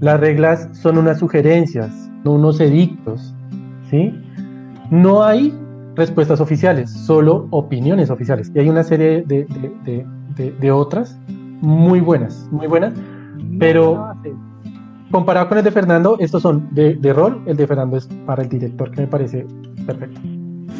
[0.00, 1.90] Las reglas son unas sugerencias,
[2.24, 3.34] no unos edictos,
[3.88, 4.12] ¿sí?
[4.90, 5.56] No hay
[5.94, 8.50] respuestas oficiales, solo opiniones oficiales.
[8.52, 9.46] Y hay una serie de,
[10.34, 11.16] de- de- otras
[11.62, 12.92] muy buenas, muy buenas.
[13.60, 14.12] Pero-.
[15.12, 18.42] Comparado con el de Fernando, estos son de, de rol, el de Fernando es para
[18.42, 19.46] el director, que me parece
[19.86, 20.20] perfecto.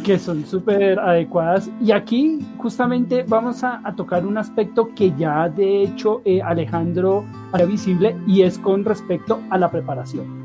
[0.04, 1.70] Que son súper adecuadas.
[1.80, 7.24] Y aquí justamente vamos a, a tocar un aspecto que ya de hecho eh, Alejandro
[7.52, 10.44] hará visible y es con respecto a la preparación.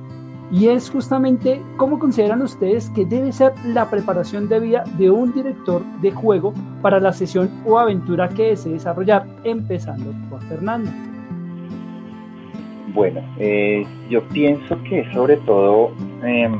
[0.51, 5.83] Y es justamente cómo consideran ustedes que debe ser la preparación debida de un director
[6.01, 10.89] de juego para la sesión o aventura que desee desarrollar, empezando por Fernando.
[12.95, 15.91] Bueno, eh, yo pienso que sobre todo,
[16.23, 16.57] em,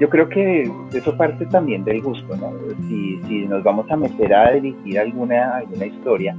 [0.00, 2.52] yo creo que eso parte también del gusto, ¿no?
[2.88, 6.34] Si, si nos vamos a meter a dirigir alguna, alguna historia,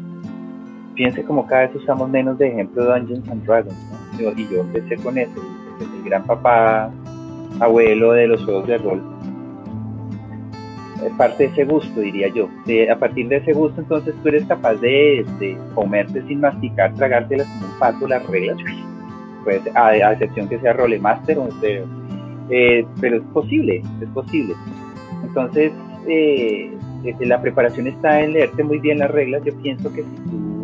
[0.95, 3.77] piense como cada vez usamos menos de ejemplo Dungeons and Dragons,
[4.19, 4.31] ¿no?
[4.35, 5.39] Y yo empecé con eso,
[5.79, 6.91] es el gran papá,
[7.59, 9.01] abuelo de los juegos de rol.
[11.17, 12.47] Parte de ese gusto, diría yo.
[12.91, 17.47] A partir de ese gusto, entonces tú eres capaz de, de comerte sin masticar, tragártelas
[17.47, 18.57] como un pato las reglas,
[19.43, 21.83] pues a, excepción que sea rolemaster o este,
[22.51, 24.53] eh, pero es posible, es posible.
[25.23, 25.71] Entonces,
[26.07, 26.71] eh,
[27.03, 29.43] eh, la preparación está en leerte muy bien las reglas.
[29.45, 30.61] Yo pienso que si tú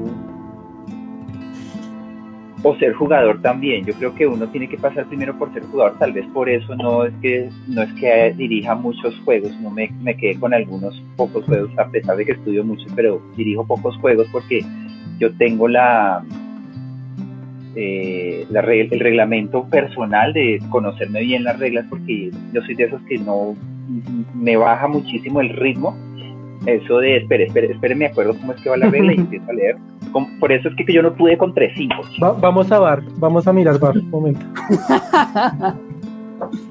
[2.63, 3.85] o ser jugador también.
[3.85, 5.97] Yo creo que uno tiene que pasar primero por ser jugador.
[5.99, 9.51] Tal vez por eso no es que no es que dirija muchos juegos.
[9.61, 13.21] No me, me quedé con algunos pocos juegos a pesar de que estudio mucho, pero
[13.35, 14.65] dirijo pocos juegos porque
[15.19, 16.23] yo tengo la
[17.79, 22.85] eh, la reg- el reglamento personal de conocerme bien las reglas porque yo soy de
[22.85, 23.55] esos que no
[24.33, 25.95] me baja muchísimo el ritmo
[26.65, 29.49] eso de espere, espere, espere, me acuerdo cómo es que va la regla y empiezo
[29.49, 29.77] a leer.
[30.11, 32.21] Como- por eso es que yo no pude con 3.5.
[32.21, 34.41] Va- vamos a bar, vamos a mirar bar, un momento.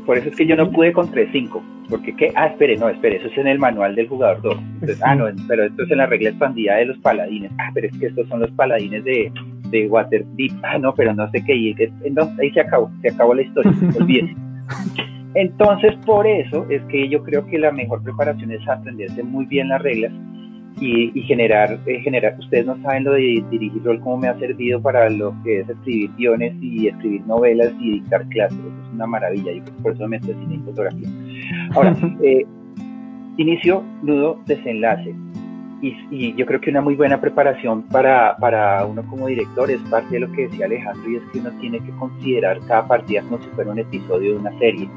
[0.04, 1.62] Por eso es que yo no pude con 3.5.
[1.88, 4.58] Porque qué, ah, espere, no, espere, eso es en el manual del jugador 2.
[4.58, 7.52] Entonces, ah, no, pero esto es en la regla expandida de los paladines.
[7.58, 9.32] Ah, pero es que estos son los paladines de,
[9.70, 10.52] de Waterdeep.
[10.62, 11.54] Ah, no, pero no sé qué.
[11.54, 13.72] Y, eh, no, ahí se acabó, se acabó la historia.
[14.00, 14.34] Olvídese.
[15.34, 19.68] Entonces, por eso es que yo creo que la mejor preparación es aprenderse muy bien
[19.68, 20.12] las reglas
[20.80, 24.38] y, y generar, eh, generar, ustedes no saben lo de dirigir rol, cómo me ha
[24.38, 28.58] servido para lo que es escribir guiones y escribir novelas y dictar clases.
[28.58, 31.08] Eso es una maravilla, yo por eso me especialicé en fotografía.
[31.74, 32.44] Ahora, eh,
[33.38, 35.14] inicio, nudo, desenlace.
[35.82, 39.80] Y, y yo creo que una muy buena preparación para, para uno como director es
[39.90, 43.20] parte de lo que decía Alejandro y es que uno tiene que considerar cada partida
[43.22, 44.88] como si fuera un episodio de una serie.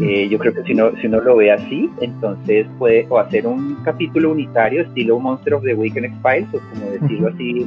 [0.00, 3.46] Eh, yo creo que si uno, si uno lo ve así, entonces puede o hacer
[3.46, 7.66] un capítulo unitario estilo Monster of the Week en X-Files, o como decirlo así,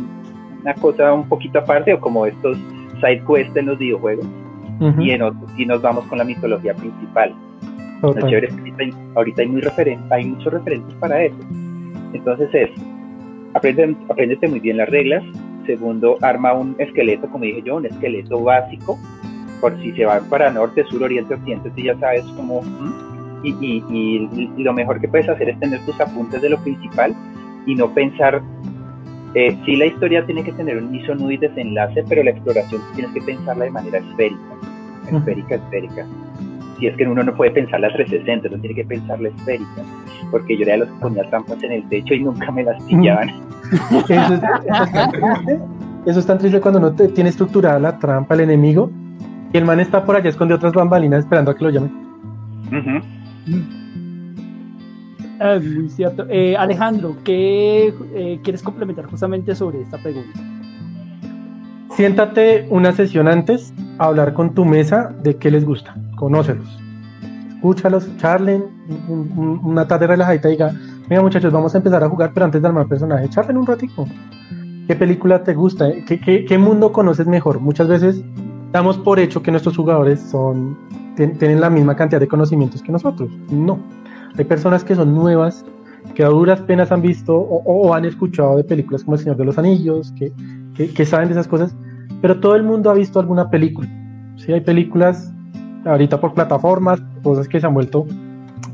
[0.62, 2.58] una cosa un poquito aparte, o como estos
[3.00, 4.26] side quests en los videojuegos,
[5.02, 7.34] y, en otros, y nos vamos con la mitología principal.
[8.02, 8.30] Lo total.
[8.30, 11.36] chévere es que ahorita hay, muy referen- hay muchos referentes para eso.
[12.14, 12.70] Entonces es,
[13.54, 15.24] aprende, apréndete muy bien las reglas.
[15.66, 19.00] Segundo, arma un esqueleto, como dije yo, un esqueleto básico,
[19.62, 22.62] por si se van para norte, sur, oriente, occidente, tú ya sabes cómo...
[23.44, 26.58] Y, y, y- y lo mejor que puedes hacer es tener tus apuntes de lo
[26.60, 27.14] principal
[27.66, 28.42] y no pensar...
[29.36, 32.82] Eh, sí, la historia tiene que tener un inicio, nudo y desenlace, pero la exploración
[32.96, 34.42] tienes que pensarla de manera esférica.
[35.12, 36.06] Esférica, esférica
[36.80, 39.82] si es que uno no puede pensar la 360, uno tiene que pensar la esférica,
[40.30, 42.82] porque yo era de los que ponía trampas en el techo y nunca me las
[42.84, 43.30] pillaban.
[44.08, 44.42] Eso es.
[46.06, 48.92] Eso es tan triste cuando no te, tiene estructurada la trampa el enemigo
[49.54, 51.92] y el man está por allá escondido otras bambalinas esperando a que lo llamen.
[52.68, 53.18] Ujú.
[55.40, 56.26] Ah, muy cierto.
[56.30, 60.40] Eh, Alejandro, ¿qué eh, quieres complementar justamente sobre esta pregunta?
[61.92, 65.96] Siéntate una sesión antes a hablar con tu mesa de qué les gusta.
[66.16, 66.80] Conócelos.
[67.56, 68.66] Escúchalos, charlen,
[69.08, 70.74] una tarde relajadita y diga,
[71.10, 74.08] mira muchachos, vamos a empezar a jugar, pero antes de armar personaje, charlen un ratico.
[74.88, 75.92] ¿Qué película te gusta?
[76.08, 77.60] ¿Qué, qué, qué mundo conoces mejor?
[77.60, 78.24] Muchas veces
[78.72, 80.78] damos por hecho que nuestros jugadores son,
[81.16, 83.30] tienen la misma cantidad de conocimientos que nosotros.
[83.50, 83.80] No.
[84.38, 85.66] Hay personas que son nuevas,
[86.14, 89.46] que a duras penas han visto o, han escuchado de películas como El Señor de
[89.46, 90.32] los Anillos, que,
[90.94, 91.76] que, saben de esas cosas,
[92.22, 93.88] pero todo el mundo ha visto alguna película.
[94.36, 94.52] ¿sí?
[94.52, 95.34] Hay películas
[95.86, 98.06] ahorita por plataformas, cosas que se han vuelto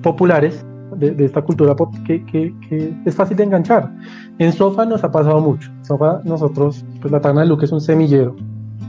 [0.01, 0.65] populares
[0.97, 3.91] de, esta cultura pop que, que, que, es fácil de enganchar.
[4.37, 5.71] En Sofa nos ha pasado mucho.
[5.81, 8.35] Sofa, nosotros, pues la Tana de Luke es un semillero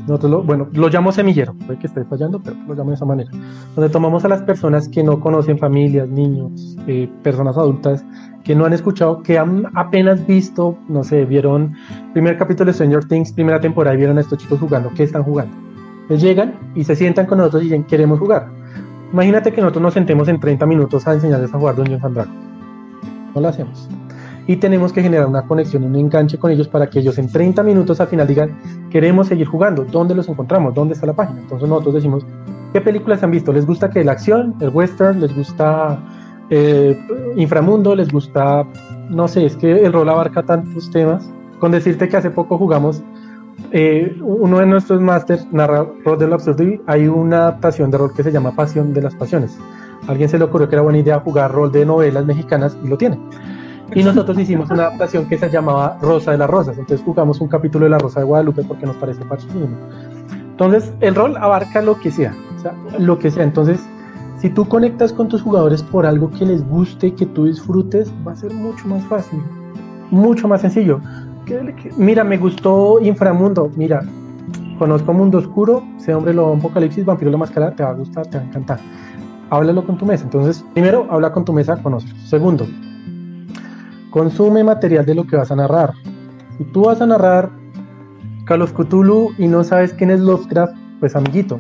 [0.07, 3.05] nosotros lo, bueno, lo llamo semillero, puede que esté fallando, pero lo llamo de esa
[3.05, 3.31] manera.
[3.75, 8.05] Donde tomamos a las personas que no conocen familias, niños, eh, personas adultas,
[8.45, 11.75] que no han escuchado, que han apenas visto, no sé, vieron
[12.13, 14.91] primer capítulo de Stranger Things, primera temporada y vieron a estos chicos jugando.
[14.95, 15.57] ¿Qué están jugando?
[16.09, 18.49] Ellos llegan y se sientan con nosotros y dicen, queremos jugar.
[19.13, 22.37] Imagínate que nosotros nos sentemos en 30 minutos a enseñarles a jugar Dungeons and Dragons.
[23.35, 23.89] No lo hacemos
[24.47, 27.63] y tenemos que generar una conexión, un enganche con ellos para que ellos en 30
[27.63, 28.59] minutos al final digan,
[28.91, 30.75] queremos seguir jugando, ¿dónde los encontramos?
[30.75, 31.41] ¿Dónde está la página?
[31.41, 32.27] Entonces nosotros decimos,
[32.73, 33.53] ¿qué películas han visto?
[33.53, 35.99] ¿Les gusta que la acción, el western, les gusta
[36.51, 36.99] eh,
[37.37, 38.67] inframundo, les gusta,
[39.09, 41.31] no sé, es que el rol abarca tantos temas?
[41.59, 43.03] Con decirte que hace poco jugamos
[43.71, 48.13] eh, uno de nuestros masters narra Rol del Absurdo y hay una adaptación de rol
[48.15, 49.59] que se llama Pasión de las Pasiones.
[50.07, 52.99] alguien se le ocurrió que era buena idea jugar rol de novelas mexicanas y lo
[52.99, 53.19] tiene.
[53.93, 56.79] Y nosotros hicimos una adaptación que se llamaba Rosa de las Rosas.
[56.79, 59.77] Entonces jugamos un capítulo de La Rosa de Guadalupe porque nos parece fascinante.
[60.51, 63.43] Entonces, el rol abarca lo que sea, o sea, lo que sea.
[63.43, 63.81] Entonces,
[64.39, 68.33] si tú conectas con tus jugadores por algo que les guste, que tú disfrutes, va
[68.33, 69.43] a ser mucho más fácil,
[70.11, 71.01] mucho más sencillo.
[71.97, 73.71] Mira, me gustó Inframundo.
[73.75, 74.03] Mira,
[74.79, 78.39] conozco Mundo Oscuro, ese hombre lo Apocalipsis, Vampiro la Máscara, te va a gustar, te
[78.39, 78.79] va a encantar.
[79.51, 80.25] Háblalo con tu mesa.
[80.25, 82.09] Entonces, primero, habla con tu mesa, conoce.
[82.27, 82.67] Segundo,
[84.15, 85.93] Consume material de lo que vas a narrar.
[86.57, 87.51] Si tú vas a narrar
[88.45, 91.59] Call of Cthulhu y no sabes quién es Lovecraft, pues amiguito,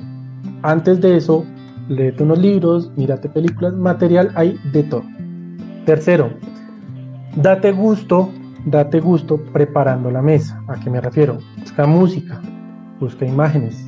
[0.62, 1.44] antes de eso,
[1.88, 5.02] léete unos libros, mírate películas, material hay de todo.
[5.84, 6.30] Tercero,
[7.34, 8.30] date gusto,
[8.66, 10.62] date gusto preparando la mesa.
[10.68, 11.38] ¿A qué me refiero?
[11.58, 12.40] Busca música,
[13.00, 13.84] busca imágenes,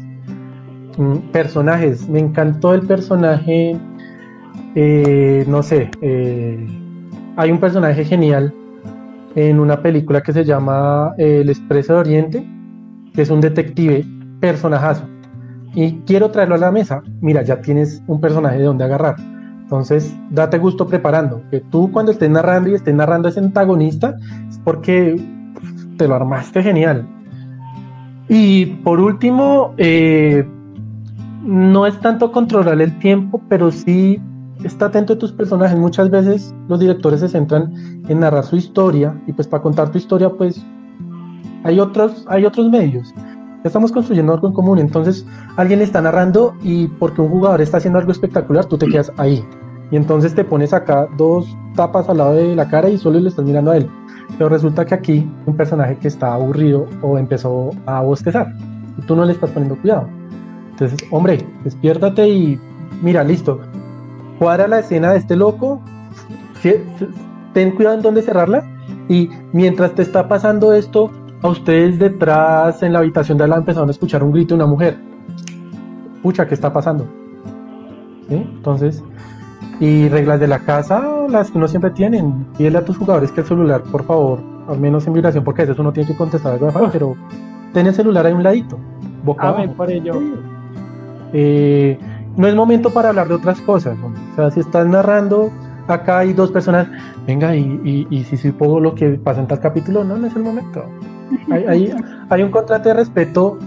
[0.98, 2.08] mm, personajes.
[2.08, 3.78] Me encantó el personaje,
[4.74, 6.66] eh, no sé, eh,
[7.36, 8.52] hay un personaje genial
[9.34, 12.46] en una película que se llama eh, El Expreso de Oriente,
[13.14, 14.04] que es un detective
[14.40, 15.04] personajazo.
[15.74, 17.02] Y quiero traerlo a la mesa.
[17.20, 19.16] Mira, ya tienes un personaje de donde agarrar.
[19.60, 21.42] Entonces, date gusto preparando.
[21.50, 24.16] Que tú cuando estés narrando y estés narrando a ese antagonista,
[24.48, 25.20] es porque
[25.98, 27.06] te lo armaste genial.
[28.28, 30.48] Y por último, eh,
[31.42, 34.18] no es tanto controlar el tiempo, pero sí
[34.64, 35.78] está atento a tus personajes.
[35.78, 37.72] Muchas veces los directores se centran
[38.08, 40.64] en narrar su historia y pues para contar tu historia pues
[41.64, 43.12] hay otros, hay otros medios.
[43.64, 47.98] Estamos construyendo algo en común, entonces alguien está narrando y porque un jugador está haciendo
[47.98, 49.44] algo espectacular, tú te quedas ahí.
[49.90, 53.28] Y entonces te pones acá dos tapas al lado de la cara y solo le
[53.28, 53.88] estás mirando a él.
[54.38, 58.52] Pero resulta que aquí un personaje que está aburrido o empezó a bostezar
[58.98, 60.08] y tú no le estás poniendo cuidado.
[60.70, 62.60] Entonces, hombre, despiértate y
[63.02, 63.60] mira, listo,
[64.38, 65.80] cuadra la escena de este loco,
[67.52, 68.64] ten cuidado en dónde cerrarla
[69.08, 71.10] y mientras te está pasando esto,
[71.42, 74.62] a ustedes detrás en la habitación de al lado empezaron a escuchar un grito de
[74.62, 74.98] una mujer.
[76.22, 77.06] Pucha, ¿qué está pasando?
[78.28, 79.04] Entonces,
[79.78, 82.46] y reglas de la casa, las que uno siempre tienen.
[82.56, 85.64] Pídele a tus jugadores que el celular, por favor, al menos en vibración, porque a
[85.66, 87.16] veces uno tiene que contestar algo de pero
[87.72, 88.78] ten el celular ahí un ladito.
[89.24, 90.14] Boca a por ello.
[91.32, 91.98] Eh,
[92.36, 93.96] no es momento para hablar de otras cosas.
[94.02, 95.50] O sea, si estás narrando,
[95.88, 96.88] acá hay dos personas,
[97.26, 100.42] venga, y, y, si supongo lo que pasa en tal capítulo, no, no es el
[100.42, 100.84] momento.
[101.50, 103.58] Hay, un contrato de respeto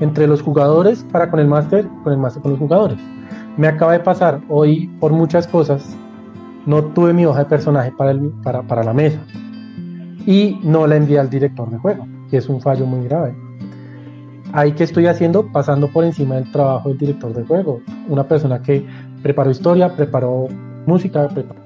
[0.00, 2.98] entre los jugadores para con el máster, con el máster con los jugadores.
[3.56, 5.96] Me acaba de pasar hoy por muchas cosas,
[6.66, 9.20] no tuve mi hoja de personaje para, para, para la mesa
[10.26, 13.34] y no la envié al director de juego, que es un fallo muy grave
[14.52, 18.62] ahí que estoy haciendo pasando por encima del trabajo del director de juego, una persona
[18.62, 18.84] que
[19.22, 20.48] preparó historia, preparó
[20.86, 21.60] música, preparó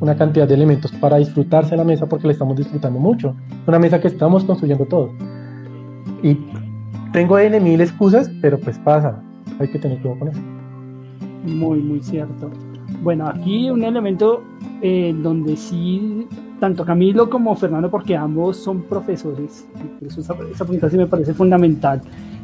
[0.00, 3.34] una cantidad de elementos para disfrutarse la mesa porque le estamos disfrutando mucho,
[3.66, 5.10] una mesa que estamos construyendo todos.
[6.22, 6.38] Y
[7.12, 9.20] tengo N mil excusas, pero pues pasa,
[9.58, 10.40] hay que tener cuidado con eso.
[11.44, 12.50] Muy, muy cierto.
[13.02, 14.42] Bueno, aquí un elemento
[14.82, 16.26] eh, donde sí,
[16.58, 19.66] tanto Camilo como Fernando, porque ambos son profesores,
[20.00, 22.00] eso esa, esa pregunta sí me parece fundamental,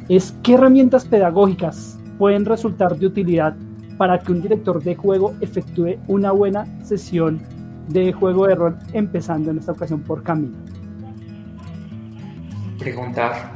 [0.08, 3.56] es qué herramientas pedagógicas pueden resultar de utilidad
[3.96, 7.40] para que un director de juego efectúe una buena sesión
[7.88, 10.56] de juego de rol, empezando en esta ocasión por Camilo.
[12.78, 13.52] Preguntar,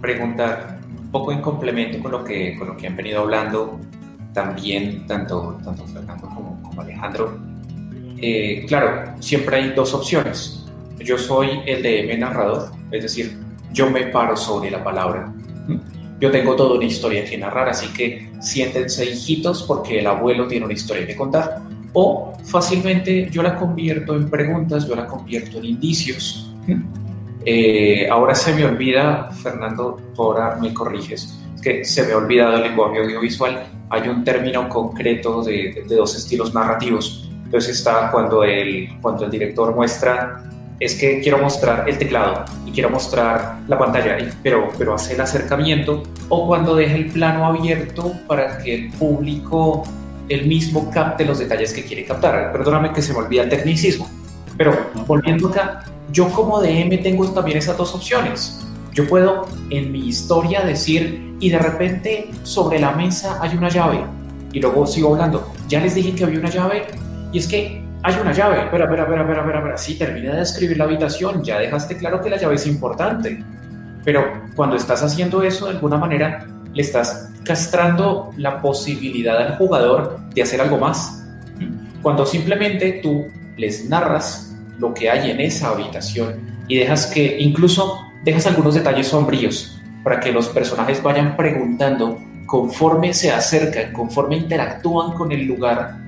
[0.00, 3.78] preguntar, un poco en complemento con lo que, con lo que han venido hablando
[4.32, 7.38] también tanto, tanto Fernando como, como Alejandro.
[8.26, 10.64] Eh, claro, siempre hay dos opciones.
[10.98, 13.36] Yo soy el DM narrador, es decir,
[13.70, 15.30] yo me paro sobre la palabra.
[16.18, 20.64] Yo tengo toda una historia que narrar, así que siéntense hijitos porque el abuelo tiene
[20.64, 21.60] una historia que contar.
[21.92, 26.50] O fácilmente yo la convierto en preguntas, yo la convierto en indicios.
[27.44, 32.62] Eh, ahora se me olvida, Fernando, ahora me corriges, que se me ha olvidado el
[32.62, 33.66] lenguaje audiovisual.
[33.90, 37.23] Hay un término concreto de, de, dos estilos narrativos.
[37.54, 40.42] Entonces está cuando el, cuando el director muestra,
[40.80, 45.20] es que quiero mostrar el teclado y quiero mostrar la pantalla, pero, pero hace el
[45.20, 49.84] acercamiento, o cuando deja el plano abierto para que el público
[50.28, 52.50] el mismo capte los detalles que quiere captar.
[52.50, 54.10] Perdóname que se me olvida el tecnicismo,
[54.56, 58.66] pero volviendo acá, yo como DM tengo también esas dos opciones.
[58.94, 64.00] Yo puedo en mi historia decir, y de repente sobre la mesa hay una llave,
[64.52, 65.52] y luego sigo hablando.
[65.68, 67.03] Ya les dije que había una llave,
[67.34, 68.60] y es que hay una llave.
[68.60, 69.76] Espera, espera, espera, espera, espera.
[69.76, 73.42] Sí, terminé de escribir la habitación, ya dejaste claro que la llave es importante.
[74.04, 74.24] Pero
[74.54, 80.42] cuando estás haciendo eso, de alguna manera, le estás castrando la posibilidad al jugador de
[80.42, 81.26] hacer algo más.
[82.02, 83.26] Cuando simplemente tú
[83.56, 86.36] les narras lo que hay en esa habitación
[86.68, 92.16] y dejas que incluso dejas algunos detalles sombríos para que los personajes vayan preguntando
[92.46, 96.03] conforme se acercan, conforme interactúan con el lugar.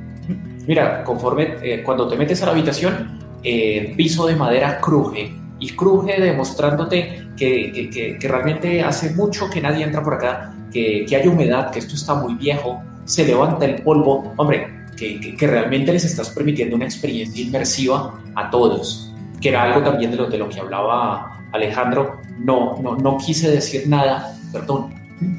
[0.67, 5.33] Mira, conforme eh, cuando te metes a la habitación, eh, el piso de madera cruje
[5.59, 11.29] y cruje demostrándote que, que, realmente hace mucho que nadie entra por acá, que, hay
[11.29, 14.35] humedad, que esto está muy viejo, se levanta el polvo.
[14.37, 19.83] Hombre, que, que, realmente les estás permitiendo una experiencia inmersiva a todos, que era algo
[19.83, 22.21] también de lo, de lo que hablaba Alejandro.
[22.39, 24.93] No, no, no quise decir nada, perdón,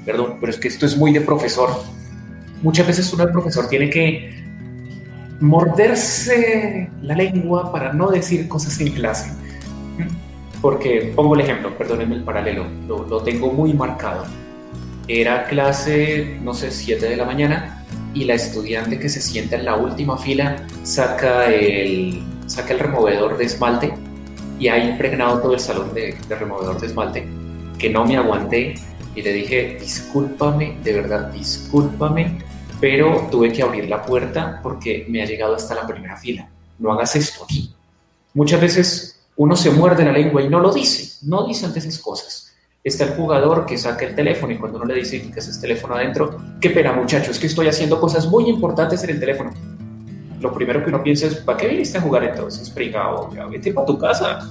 [0.05, 1.69] perdón, pero es que esto es muy de profesor.
[2.63, 4.47] Muchas veces uno, el profesor, tiene que
[5.39, 9.31] morderse la lengua para no decir cosas en clase.
[10.61, 14.25] Porque, pongo el ejemplo, perdónenme el paralelo, lo, lo tengo muy marcado.
[15.07, 19.65] Era clase, no sé, 7 de la mañana y la estudiante que se sienta en
[19.65, 23.93] la última fila saca el, saca el removedor de esmalte
[24.59, 27.27] y ha impregnado todo el salón de, de removedor de esmalte,
[27.77, 28.73] que no me aguanté
[29.15, 32.39] y le dije, discúlpame, de verdad, discúlpame,
[32.79, 36.47] pero tuve que abrir la puerta porque me ha llegado hasta la primera fila.
[36.79, 37.73] No hagas esto aquí.
[38.33, 41.99] Muchas veces uno se muerde la lengua y no lo dice, no dice ante esas
[41.99, 42.47] cosas
[42.87, 45.59] está el jugador que saca el teléfono y cuando uno le dice que es el
[45.59, 49.51] teléfono adentro, qué pena muchachos, es que estoy haciendo cosas muy importantes en el teléfono.
[50.39, 52.73] Lo primero que uno piensa es, ¿para qué viniste a jugar entonces?
[53.33, 54.49] Ya vete para tu casa.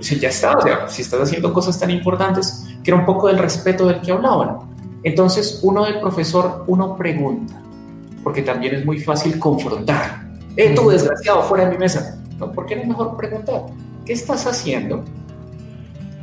[0.00, 3.26] Si ya está, o sea, si estás haciendo cosas tan importantes, que era un poco
[3.26, 4.71] del respeto del que hablaban.
[5.04, 7.60] Entonces, uno del profesor, uno pregunta,
[8.22, 10.22] porque también es muy fácil confrontar.
[10.56, 12.22] ¡Eh, tú desgraciado, fuera de mi mesa!
[12.38, 13.66] No, ¿por qué no es mejor preguntar?
[14.04, 15.04] ¿Qué estás haciendo?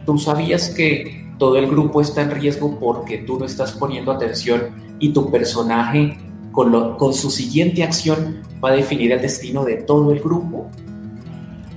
[0.09, 4.69] tú sabías que todo el grupo está en riesgo porque tú no estás poniendo atención
[4.97, 6.17] y tu personaje
[6.51, 10.67] con, lo, con su siguiente acción va a definir el destino de todo el grupo.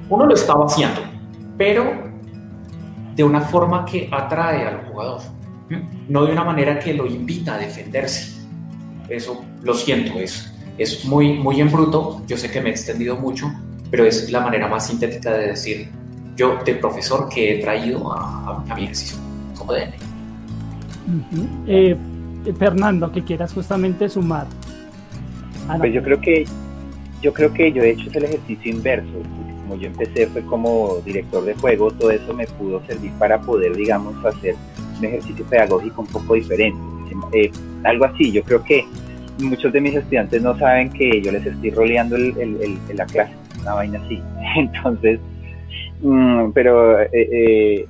[0.09, 1.03] Uno lo estaba haciendo,
[1.59, 1.85] pero
[3.15, 5.21] de una forma que atrae al jugador,
[6.09, 8.43] no de una manera que lo invita a defenderse.
[9.09, 12.23] Eso lo siento, es, es muy, muy en bruto.
[12.27, 13.53] Yo sé que me he extendido mucho,
[13.91, 15.91] pero es la manera más sintética de decir
[16.37, 19.19] yo de profesor que he traído a, a mi ejercicio
[19.57, 19.93] como DM.
[21.67, 21.97] Eh,
[22.59, 24.47] Fernando, que quieras justamente sumar.
[25.79, 26.45] Pues yo creo que
[27.21, 29.13] yo creo que yo he hecho el ejercicio inverso.
[29.63, 33.77] Como yo empecé fue como director de juego, todo eso me pudo servir para poder,
[33.77, 34.57] digamos, hacer
[35.09, 36.79] un ejercicio pedagógico un poco diferente.
[37.33, 37.51] Eh,
[37.85, 38.85] algo así, yo creo que
[39.39, 43.75] muchos de mis estudiantes no saben que yo les estoy roleando el, la clase, una
[43.75, 44.21] vaina así.
[44.57, 45.21] Entonces,
[46.03, 47.87] Mm, pero eh, eh,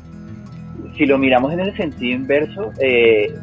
[0.97, 3.35] si lo miramos en el sentido inverso, eh,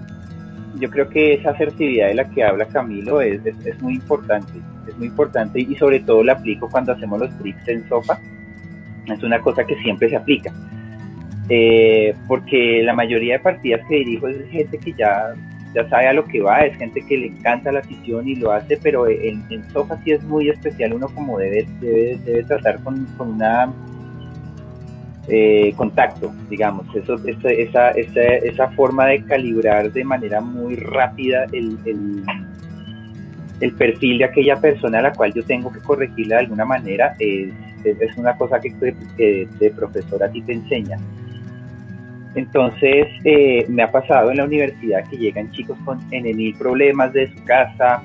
[0.79, 4.53] yo creo que esa asertividad de la que habla Camilo es, es, muy importante,
[4.87, 8.19] es muy importante y sobre todo la aplico cuando hacemos los trips en sopa,
[9.07, 10.53] es una cosa que siempre se aplica,
[12.27, 15.33] porque la mayoría de partidas que dirijo es gente que ya
[15.73, 18.51] ya sabe a lo que va, es gente que le encanta la afición y lo
[18.51, 22.81] hace, pero en, en Sofa sí es muy especial, uno como debe, debe, debe tratar
[22.83, 23.71] con, con una
[25.27, 31.77] eh, contacto, digamos, eso, esa, esa, esa, forma de calibrar de manera muy rápida el,
[31.85, 32.23] el,
[33.59, 37.15] el, perfil de aquella persona a la cual yo tengo que corregirla de alguna manera,
[37.19, 37.51] es,
[37.83, 38.73] es una cosa que,
[39.15, 40.97] que de profesor a ti te enseña.
[42.35, 47.11] Entonces, eh, me ha pasado en la universidad que llegan chicos con N mil problemas
[47.13, 48.03] de su casa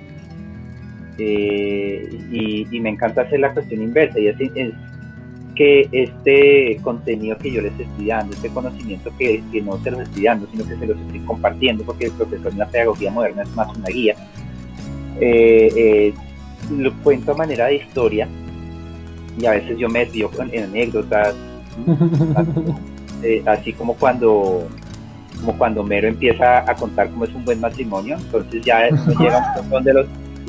[1.19, 4.73] eh, y, y, me encanta hacer la cuestión inversa y es, es
[5.55, 10.01] que este contenido que yo les estoy dando, este conocimiento que, que, no se los
[10.01, 13.43] estoy dando, sino que se los estoy compartiendo, porque el profesor en la pedagogía moderna
[13.43, 14.17] es más una guía,
[15.21, 16.15] eh, eh,
[16.77, 18.27] lo cuento a manera de historia
[19.39, 21.35] y a veces yo me dio en anécdotas,
[23.23, 24.69] eh, así como cuando
[25.41, 28.89] como cuando Mero empieza a contar cómo es un buen matrimonio, entonces ya
[29.19, 30.07] llega un montón de los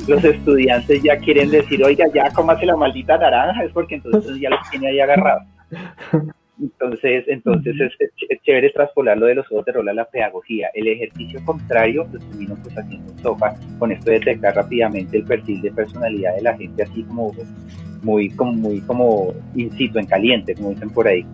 [0.08, 4.50] los estudiantes ya quieren decir, oiga, ya hace la maldita naranja, es porque entonces ya
[4.50, 5.42] los tiene ahí agarrados.
[6.58, 10.70] Entonces, entonces es, chévere traspolarlo de los ojos de rol a la pedagogía.
[10.72, 15.24] El ejercicio contrario lo estuvimos pues haciendo en sopa con esto de detectar rápidamente el
[15.24, 17.32] perfil de personalidad de la gente, así como
[18.02, 21.26] muy, como muy como incito, en caliente, como dicen por ahí.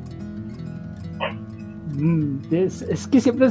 [1.94, 3.48] Mm, es, que siempre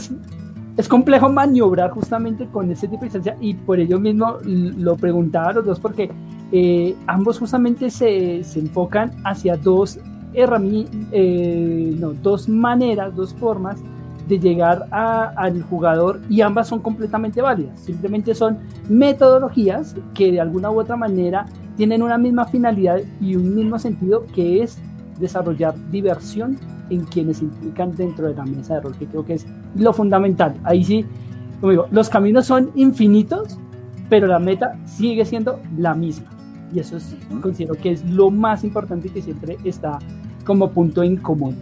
[0.77, 5.49] es complejo maniobrar justamente con ese tipo de distancia y por ello mismo lo preguntaba
[5.49, 6.09] a los dos porque
[6.51, 9.99] eh, ambos justamente se, enfocan hacia dos
[10.33, 13.81] eh, no, dos maneras, dos formas
[14.27, 17.79] de llegar al jugador y ambas son completamente válidas.
[17.81, 21.45] Simplemente son metodologías que de alguna u otra manera
[21.75, 24.81] tienen una misma finalidad y un mismo sentido que es
[25.21, 26.57] desarrollar diversión
[26.89, 29.45] en quienes se implican dentro de la mesa de rol, que creo que es
[29.75, 30.55] lo fundamental.
[30.63, 31.05] Ahí sí,
[31.59, 33.57] como digo, los caminos son infinitos,
[34.09, 36.29] pero la meta sigue siendo la misma.
[36.73, 39.99] Y eso es, considero que es lo más importante y que siempre está
[40.45, 41.55] como punto en común.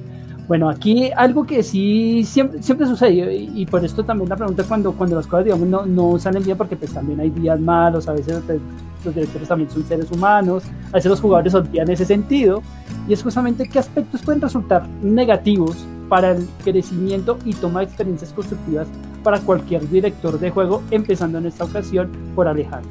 [0.47, 4.93] Bueno, aquí algo que sí siempre, siempre sucede, y, por esto también la pregunta cuando,
[4.93, 8.13] cuando las cosas, digamos, no, no salen bien, porque pues también hay días malos, a
[8.13, 8.59] veces pues,
[9.03, 12.61] los directores también son seres humanos, a veces los jugadores olvidan ese sentido,
[13.07, 18.33] y es justamente qué aspectos pueden resultar negativos para el crecimiento y toma de experiencias
[18.33, 18.87] constructivas
[19.23, 22.89] para cualquier director de juego, empezando en esta ocasión por Alejandro.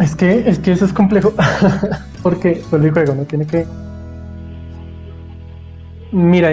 [0.00, 1.32] Es que, es que eso es complejo,
[2.22, 3.66] porque el juego no tiene que...
[6.12, 6.50] Mira,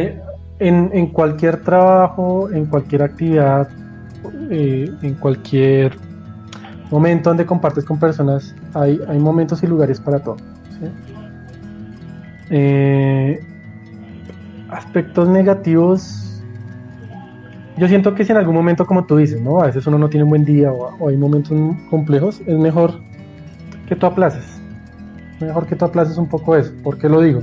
[0.60, 3.70] en, en cualquier trabajo, en cualquier actividad,
[4.50, 5.98] eh, en cualquier
[6.94, 10.38] momento donde compartes con personas, hay, hay momentos y lugares para todo.
[12.52, 13.44] Eh,
[14.70, 16.44] aspectos negativos,
[17.78, 19.60] yo siento que si en algún momento, como tú dices, ¿no?
[19.60, 21.58] a veces uno no tiene un buen día o, hay momentos
[21.90, 22.94] complejos, es mejor
[23.88, 24.46] que tú aplaces.
[25.42, 26.72] Mejor que tú aplaces un poco eso.
[26.84, 27.42] ¿Por qué lo digo?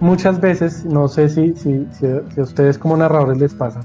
[0.00, 3.80] Muchas veces, no sé si, si, si a ustedes como narradores les pasa,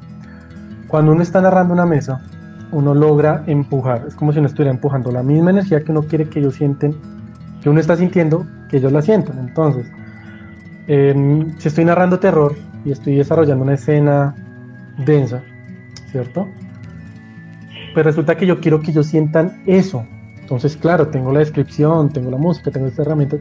[0.88, 2.22] cuando uno está narrando una mesa,
[2.74, 4.06] uno logra empujar.
[4.08, 6.96] Es como si uno estuviera empujando la misma energía que uno quiere que ellos sienten,
[7.62, 9.40] que uno está sintiendo, que ellos la sientan.
[9.40, 9.90] Entonces,
[10.88, 14.36] em, si estoy narrando terror y estoy desarrollando una escena
[15.06, 15.42] densa,
[16.12, 16.48] ¿cierto?
[17.94, 20.06] Pues resulta que yo quiero que ellos sientan eso.
[20.42, 23.38] Entonces, claro, tengo la descripción, tengo la música, tengo esta herramienta,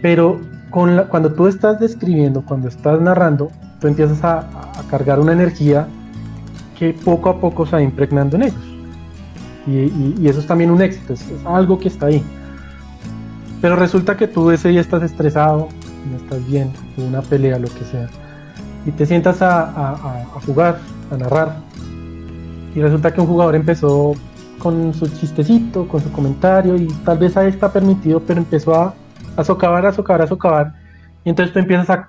[0.00, 0.40] pero
[0.70, 3.50] cuando tú estás describiendo, cuando estás narrando,
[3.80, 4.48] tú empiezas a
[4.88, 5.86] cargar una energía
[6.90, 8.72] poco a poco se va impregnando en ellos.
[9.66, 12.22] Y, eso es también un éxito, es, algo que está ahí.
[13.60, 15.68] Pero resulta que tú ese día estás estresado,
[16.10, 18.08] no estás bien, en una pelea, lo que sea,
[18.84, 20.78] y te sientas a, jugar,
[21.12, 21.56] a narrar,
[22.74, 24.14] y resulta que un jugador empezó
[24.58, 28.94] con su chistecito, con su comentario, y tal vez ahí está permitido, pero empezó a,
[29.36, 30.72] a socavar, a socavar, a socavar,
[31.24, 32.08] y entonces tú empiezas a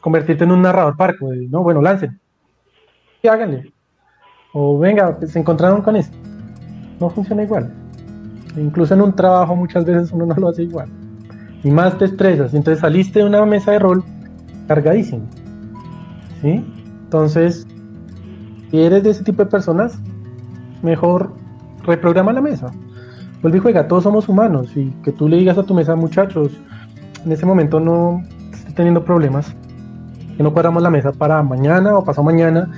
[0.00, 2.18] convertirte en un narrador parco, no, bueno, lancen,
[3.22, 3.73] y háganle,
[4.54, 6.16] o venga, pues, se encontraron con esto.
[7.00, 7.70] No funciona igual.
[8.56, 10.88] Incluso en un trabajo muchas veces uno no lo hace igual.
[11.62, 12.54] Y más te estresas.
[12.54, 14.04] Entonces saliste de una mesa de rol
[14.68, 15.24] cargadísimo.
[16.40, 16.64] ¿Sí?
[17.04, 17.66] Entonces,
[18.70, 19.98] si eres de ese tipo de personas,
[20.82, 21.32] mejor
[21.82, 22.70] reprograma la mesa.
[23.42, 24.68] Vuelve y juega, todos somos humanos.
[24.76, 26.52] Y que tú le digas a tu mesa, muchachos,
[27.24, 29.52] en ese momento no estoy teniendo problemas.
[30.36, 32.70] Que no cuadramos la mesa para mañana o pasado mañana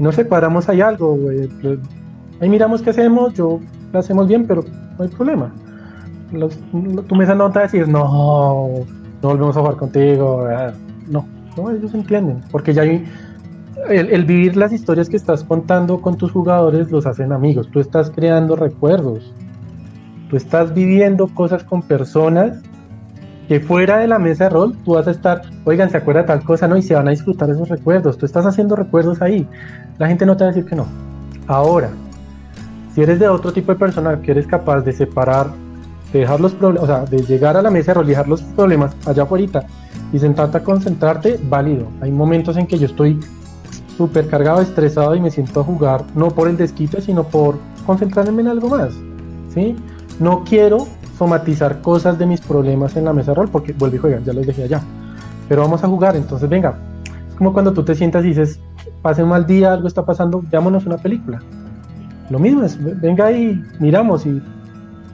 [0.00, 1.16] no sé, cuadramos ahí algo,
[2.40, 3.60] Ahí miramos qué hacemos, yo
[3.92, 4.64] lo hacemos bien, pero
[4.98, 5.52] no hay problema.
[7.06, 8.68] tu mesa no te va a decir, no,
[9.22, 10.48] no volvemos a jugar contigo.
[11.06, 13.04] No, no, ellos entienden, porque ya hay,
[13.90, 17.68] el, vivir las historias que estás contando con tus jugadores los hacen amigos.
[17.70, 19.34] Tú estás creando recuerdos.
[20.30, 22.62] Tú estás viviendo cosas con personas
[23.50, 26.44] que fuera de la mesa de rol tú vas a estar, oigan, se acuerda tal
[26.44, 26.76] cosa, ¿no?
[26.76, 28.16] Y se van a disfrutar esos recuerdos.
[28.16, 29.44] Tú estás haciendo recuerdos ahí.
[29.98, 30.86] La gente no te va a decir que no.
[31.48, 31.90] Ahora,
[32.94, 35.48] si eres de otro tipo de persona que eres capaz de separar,
[36.12, 38.28] de dejar los problemas, o sea, de llegar a la mesa de rol y dejar
[38.28, 39.66] los problemas allá afuera
[40.12, 41.88] y sentarte a concentrarte, válido.
[42.02, 43.18] Hay momentos en que yo estoy
[43.96, 48.42] súper cargado, estresado y me siento a jugar, no por el desquite, sino por concentrarme
[48.42, 48.94] en algo más.
[49.52, 49.74] ¿sí?
[50.20, 50.86] No quiero
[51.20, 54.46] somatizar cosas de mis problemas en la mesa rol porque vuelve y juega, ya los
[54.46, 54.80] dejé allá.
[55.50, 56.78] Pero vamos a jugar, entonces venga.
[57.28, 58.58] Es como cuando tú te sientas y dices,
[59.02, 61.42] pase un mal día, algo está pasando, veámonos una película.
[62.30, 64.40] Lo mismo es, venga y miramos y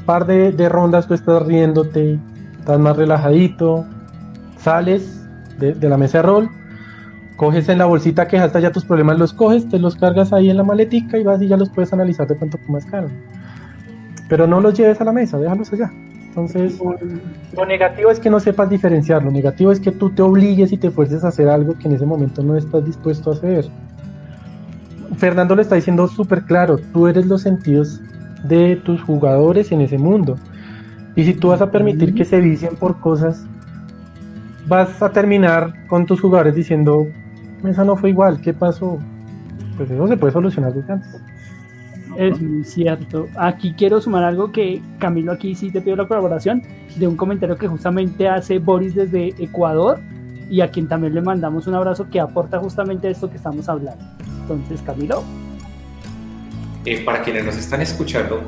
[0.05, 2.21] par de, rondas tú estás riéndote,
[2.57, 3.85] estás más relajadito,
[4.59, 5.27] sales
[5.59, 6.49] de, de la mesa de rol,
[7.37, 10.51] coges en la bolsita que hasta ya tus problemas, los coges, te los cargas ahí
[10.51, 13.11] en la maletica y vas y ya los puedes analizar de pronto con más calma.
[14.29, 15.93] Pero no los lleves a la mesa, déjalos allá.
[16.29, 16.79] Entonces,
[17.57, 20.77] lo negativo es que no sepas diferenciar, lo negativo es que tú te obligues y
[20.77, 23.65] te fuerces a hacer algo que en ese momento no estás dispuesto a hacer.
[25.17, 28.03] Fernando lo está diciendo súper claro, tú eres los sentidos
[28.45, 30.37] de tus jugadores en ese mundo.
[31.15, 33.47] Y si tú vas a permitir que se vicien por cosas,
[34.69, 37.07] vas a terminar con tus jugadores diciendo,
[37.65, 38.99] esa no fue igual, ¿qué pasó?
[39.79, 41.23] Pues eso se puede solucionar desde antes.
[42.17, 43.29] Es muy cierto.
[43.37, 46.63] Aquí quiero sumar algo que Camilo, aquí sí te pido la colaboración
[46.97, 50.01] de un comentario que justamente hace Boris desde Ecuador
[50.49, 54.05] y a quien también le mandamos un abrazo que aporta justamente esto que estamos hablando.
[54.43, 55.23] Entonces, Camilo.
[56.85, 58.41] Eh, para quienes nos están escuchando,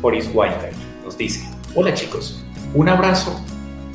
[0.00, 0.70] Boris White
[1.04, 2.44] nos dice, hola chicos,
[2.74, 3.38] un abrazo.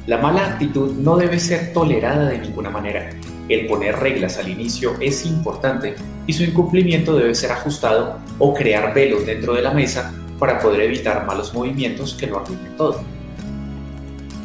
[0.06, 3.10] La mala actitud no debe ser tolerada de ninguna manera
[3.50, 5.96] el poner reglas al inicio es importante
[6.28, 10.82] y su incumplimiento debe ser ajustado o crear velos dentro de la mesa para poder
[10.82, 13.02] evitar malos movimientos que lo arruinen todo.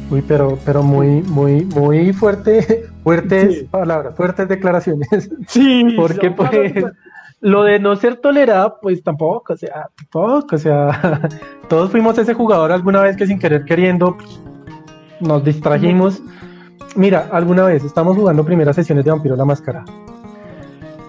[0.09, 5.29] Uy, pero, pero muy, muy, muy fuerte, fuertes palabras, fuertes declaraciones.
[5.47, 6.51] Sí, porque pues,
[7.41, 11.29] lo de no ser tolerado, pues tampoco, o sea, tampoco, o sea,
[11.69, 14.39] todos fuimos ese jugador alguna vez que sin querer queriendo pues,
[15.21, 16.21] nos distrajimos.
[16.95, 19.83] Mira, alguna vez estamos jugando primeras sesiones de Vampiro la Máscara.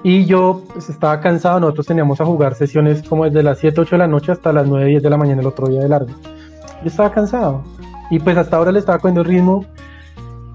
[0.03, 3.91] Y yo pues, estaba cansado, nosotros teníamos a jugar sesiones como desde las 7, 8
[3.93, 6.11] de la noche hasta las 9, 10 de la mañana el otro día de largo.
[6.83, 7.63] Yo estaba cansado.
[8.11, 9.65] Y pues hasta ahora le estaba cogiendo el ritmo.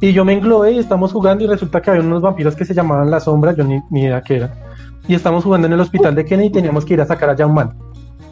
[0.02, 2.74] Y yo me englobé y estamos jugando y resulta que había unos vampiros que se
[2.74, 4.54] llamaban La Sombra, yo ni, ni idea qué era.
[5.08, 7.46] Y estamos jugando en el hospital de Kennedy y teníamos que ir a sacar a
[7.46, 7.74] un man.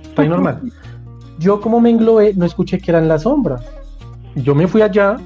[0.03, 0.61] Está ahí normal.
[1.39, 3.59] Yo como me englobé no escuché que eran La Sombra.
[4.35, 5.17] Yo me fui allá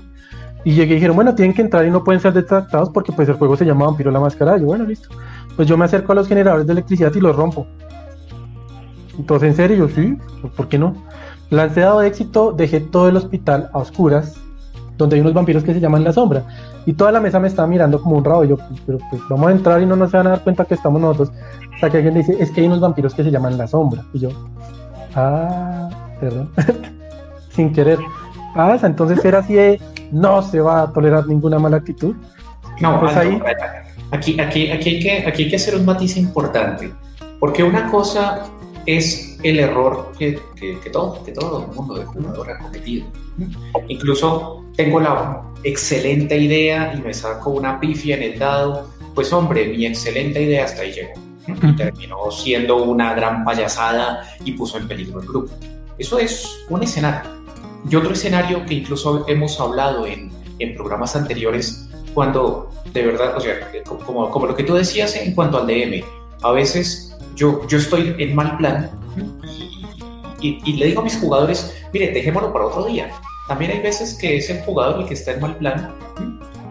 [0.63, 3.27] y llegué y dijeron, bueno, tienen que entrar y no pueden ser detractados porque pues
[3.27, 4.57] el juego se llama Vampiro la Máscara.
[4.57, 5.09] yo, bueno, listo.
[5.55, 7.67] Pues yo me acerco a los generadores de electricidad y los rompo.
[9.17, 10.95] Entonces, en serio, yo sí, pues, ¿por qué no?
[11.49, 14.35] Lancé dado de éxito, dejé todo el hospital a oscuras,
[14.97, 16.43] donde hay unos vampiros que se llaman La Sombra.
[16.85, 18.43] Y toda la mesa me estaba mirando como un rabo.
[18.43, 20.73] Y yo, pero pues vamos a entrar y no nos van a dar cuenta que
[20.73, 21.31] estamos nosotros.
[21.75, 24.03] Hasta que alguien dice, es que hay unos vampiros que se llaman La Sombra.
[24.13, 24.29] Y yo,
[25.15, 25.89] ah,
[26.19, 26.49] perdón.
[27.49, 27.99] Sin querer.
[28.55, 29.79] Pasa, entonces era así de
[30.13, 32.15] no se va a tolerar ninguna mala actitud.
[32.79, 33.41] No, pues ahí...
[34.11, 36.93] aquí, aquí, aquí, hay que, aquí hay que hacer un matiz importante,
[37.39, 38.45] porque una cosa
[38.85, 43.07] es el error que, que, todo, que todo el mundo de jugador ha cometido.
[43.87, 49.67] Incluso tengo la excelente idea y me saco una pifia en el dado, pues hombre,
[49.67, 51.13] mi excelente idea hasta ahí llegó.
[51.47, 55.53] Y terminó siendo una gran payasada y puso en peligro el grupo.
[55.97, 57.42] Eso es un escenario.
[57.89, 63.41] Y otro escenario que incluso hemos hablado en, en programas anteriores, cuando de verdad, o
[63.41, 63.71] sea,
[64.05, 66.03] como, como lo que tú decías en cuanto al DM,
[66.41, 68.91] a veces yo, yo estoy en mal plan
[70.39, 73.09] y, y, le digo a mis jugadores, mire, dejémoslo para otro día.
[73.47, 75.95] También hay veces que es el jugador el que está en mal plan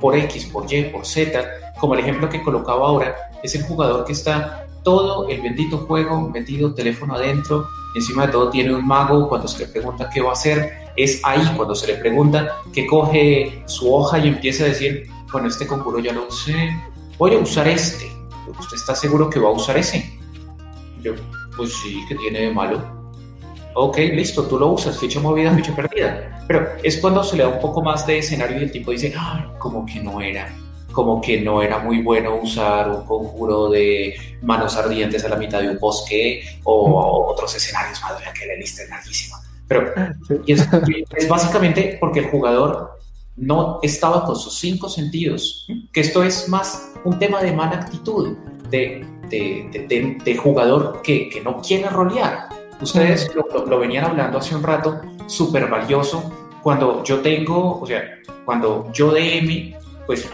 [0.01, 1.43] por X, por Y, por Z,
[1.81, 6.29] como el ejemplo que colocaba ahora, es el jugador que está todo el bendito juego
[6.29, 10.31] metido teléfono adentro, encima de todo tiene un mago, cuando se le pregunta qué va
[10.31, 14.69] a hacer, es ahí cuando se le pregunta que coge su hoja y empieza a
[14.69, 16.71] decir, bueno, este conjuro ya lo usé,
[17.19, 18.11] voy a usar este.
[18.59, 20.19] ¿Usted está seguro que va a usar ese?
[21.01, 21.15] Yo,
[21.57, 22.83] pues sí, que tiene de malo?
[23.75, 26.45] Ok, listo, tú lo usas, ficha movida, ficha perdida.
[26.47, 29.15] Pero es cuando se le da un poco más de escenario y el tipo dice,
[29.17, 30.55] ah, como que no era,
[30.93, 35.61] como que no era muy bueno usar un conjuro de manos ardientes a la mitad
[35.61, 39.39] de un bosque o otros escenarios, madre, que la lista es larguísima.
[39.67, 39.93] Pero
[40.47, 42.99] es, básicamente porque el jugador
[43.37, 48.37] no estaba con sus cinco sentidos, que esto es más un tema de mala actitud,
[48.69, 52.49] de, de, jugador que, que, no quiere rolear.
[52.81, 56.31] Ustedes lo, lo, venían hablando hace un rato, súper valioso.
[56.63, 58.03] Cuando yo tengo, o sea,
[58.45, 59.75] cuando yo DM,
[60.07, 60.29] pues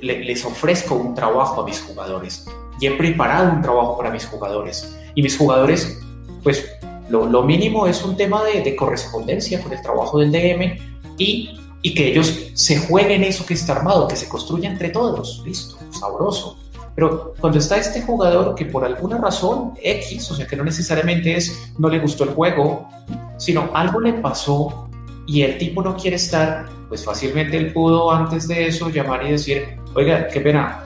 [0.00, 2.46] les ofrezco un trabajo a mis jugadores
[2.80, 4.96] y he preparado un trabajo para mis jugadores.
[5.14, 5.98] Y mis jugadores,
[6.42, 6.70] pues
[7.08, 10.78] lo, lo mínimo es un tema de, de, correspondencia con el trabajo del DM
[11.16, 15.42] y, y que ellos se jueguen eso que está armado, que se construya entre todos.
[15.46, 16.58] Listo, sabroso.
[16.94, 21.36] Pero cuando está este jugador que por alguna razón X, o sea que no necesariamente
[21.36, 22.88] es no le gustó el juego,
[23.36, 24.88] sino algo le pasó
[25.26, 29.32] y el tipo no quiere estar, pues fácilmente él pudo antes de eso llamar y
[29.32, 30.84] decir, oiga, qué pena,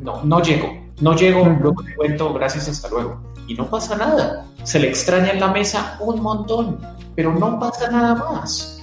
[0.00, 3.20] no, no llego, no llego, luego te cuento, gracias, hasta luego.
[3.46, 4.46] Y no pasa nada.
[4.62, 6.78] Se le extraña en la mesa un montón,
[7.14, 8.80] pero no pasa nada más.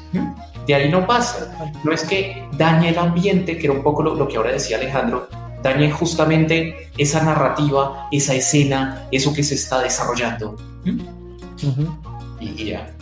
[0.68, 1.74] De ahí no pasa.
[1.84, 5.28] No es que dañe el ambiente, que era un poco lo, que ahora decía Alejandro,
[5.64, 10.56] dañe justamente esa narrativa, esa escena, eso que se está desarrollando.
[12.40, 12.94] y, ya.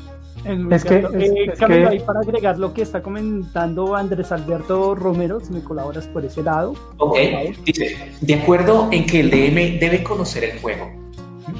[0.71, 5.61] Es que, eh, ahí para agregar lo que está comentando Andrés Alberto Romero, si me
[5.61, 6.73] colaboras por ese lado.
[6.97, 7.17] Ok,
[7.65, 10.89] dice, de acuerdo en que el DM debe conocer el juego.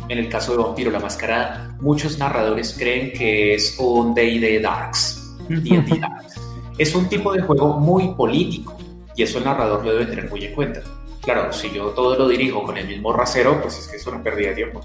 [0.10, 5.36] En el caso de Vampiro la Mascarada, muchos narradores creen que es un D&D Darks,
[5.50, 6.42] Darks.
[6.78, 8.78] Es un tipo de juego muy político
[9.16, 10.82] y eso el narrador lo debe tener muy en cuenta.
[11.22, 14.22] Claro, si yo todo lo dirijo con el mismo rasero, pues es que es una
[14.24, 14.82] pérdida de tiempo.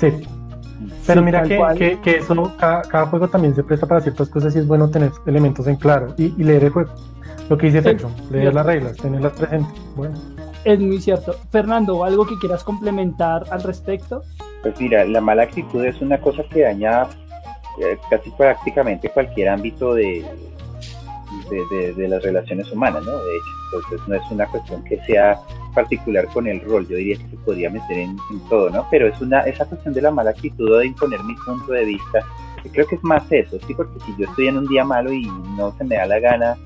[0.00, 0.08] Sí,
[1.06, 4.66] pero mira que, que, eso, cada, juego también se presta para ciertas cosas y es
[4.66, 6.92] bueno tener elementos en claro y, leer el juego.
[7.48, 9.72] Lo que dice Fecho, leer las reglas, tenerlas presentes.
[9.94, 10.16] Bueno.
[10.64, 11.36] Es muy cierto.
[11.50, 14.24] Fernando, ¿algo que quieras complementar al respecto?
[14.62, 17.04] Pues mira, la mala actitud es una cosa que daña
[17.78, 20.24] eh, casi prácticamente cualquier ámbito de,
[21.50, 23.12] de, las relaciones humanas, ¿no?
[23.12, 25.38] De hecho, entonces no es una cuestión que sea
[25.74, 28.16] particular con el rol, yo diría que se podría meter en,
[28.48, 28.86] todo, ¿no?
[28.90, 32.20] Pero es una, esa cuestión de la mala actitud de imponer mi punto de vista,
[32.72, 35.26] creo que es más eso, sí, porque si yo estoy en un día malo y
[35.56, 36.56] no se me da la gana,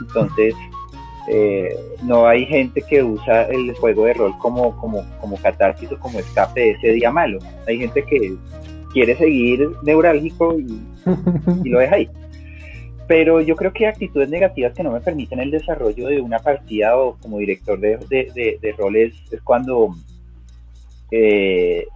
[0.00, 0.54] entonces
[1.28, 5.98] eh, no hay gente que usa el juego de rol como, como, como catarsis o
[5.98, 7.38] como escape de ese día malo.
[7.66, 8.36] Hay gente que
[8.92, 10.80] quiere seguir neurálgico y,
[11.64, 12.10] y lo deja ahí.
[13.06, 16.96] Pero yo creo que actitudes negativas que no me permiten el desarrollo de una partida
[16.96, 17.98] o como director de,
[18.60, 19.94] de, roles es cuando
[21.10, 21.86] eh,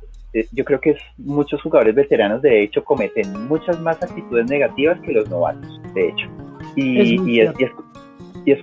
[0.52, 5.28] yo creo que muchos jugadores veteranos de hecho cometen muchas más actitudes negativas que los
[5.28, 6.28] novatos, de hecho.
[6.76, 7.70] Y, es, y es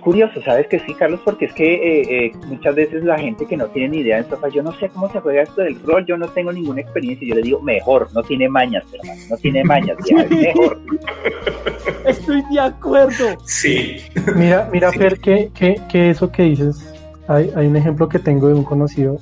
[0.00, 1.20] curioso, ¿sabes que sí, Carlos?
[1.24, 4.22] Porque es que eh, eh, muchas veces la gente que no tiene ni idea de
[4.22, 7.24] esto, yo no sé cómo se juega esto del rol, yo no tengo ninguna experiencia.
[7.24, 10.80] Y yo le digo, mejor, no tiene mañas, hermano, no tiene mañas, ya, es mejor.
[12.06, 13.24] Estoy de acuerdo.
[13.44, 13.96] Sí.
[14.34, 16.94] Mira, mira, Fer, que, que, eso que dices,
[17.28, 19.18] hay, hay un ejemplo que tengo de un conocido,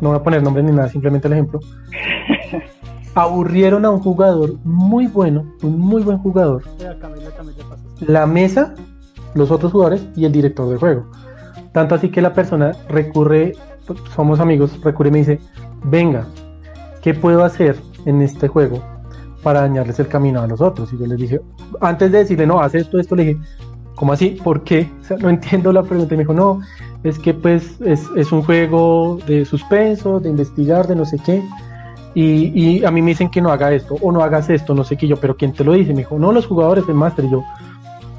[0.00, 1.60] no voy a poner nombre ni nada, simplemente el ejemplo.
[3.14, 6.62] Aburrieron a un jugador muy bueno, un muy buen jugador.
[8.00, 8.74] La mesa
[9.34, 11.06] los otros jugadores y el director del juego.
[11.72, 13.52] Tanto así que la persona recurre,
[14.14, 15.40] somos amigos, recurre y me dice,
[15.84, 16.26] venga,
[17.02, 18.82] ¿qué puedo hacer en este juego
[19.42, 20.92] para dañarles el camino a los otros?
[20.92, 21.40] Y yo les dije,
[21.80, 23.40] antes de decirle, no, haz esto, esto, le dije,
[23.94, 24.38] ¿cómo así?
[24.42, 24.90] ¿Por qué?
[25.20, 26.14] No entiendo la pregunta.
[26.14, 26.60] Y me dijo, no,
[27.04, 31.42] es que pues es, es un juego de suspenso, de investigar, de no sé qué.
[32.14, 34.82] Y, y, a mí me dicen que no haga esto, o no hagas esto, no
[34.82, 35.92] sé qué yo, pero ¿quién te lo dice?
[35.92, 37.26] Me dijo, no, los jugadores, el máster.
[37.26, 37.44] Y yo,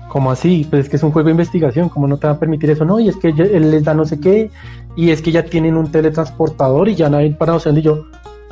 [0.09, 0.65] ¿Cómo así?
[0.67, 2.83] Pues es que es un juego de investigación, ¿cómo no te va a permitir eso?
[2.83, 4.49] No, y es que él les da no sé qué,
[4.95, 8.05] y es que ya tienen un teletransportador y ya nadie para no y yo,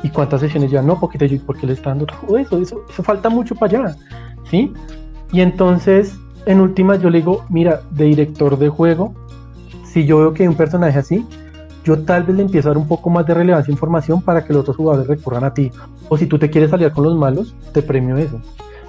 [0.04, 1.00] ¿y cuántas sesiones ya no?
[1.00, 2.58] Porque yo, ¿por qué le está dando todo eso?
[2.58, 2.82] eso?
[2.88, 3.96] Eso falta mucho para allá,
[4.48, 4.72] ¿sí?
[5.32, 9.14] Y entonces, en última, yo le digo, mira, de director de juego,
[9.84, 11.26] si yo veo que hay un personaje así,
[11.82, 14.44] yo tal vez le empiezo a dar un poco más de relevancia e información para
[14.44, 15.72] que los otros jugadores recurran a ti.
[16.08, 18.40] O si tú te quieres salir con los malos, te premio eso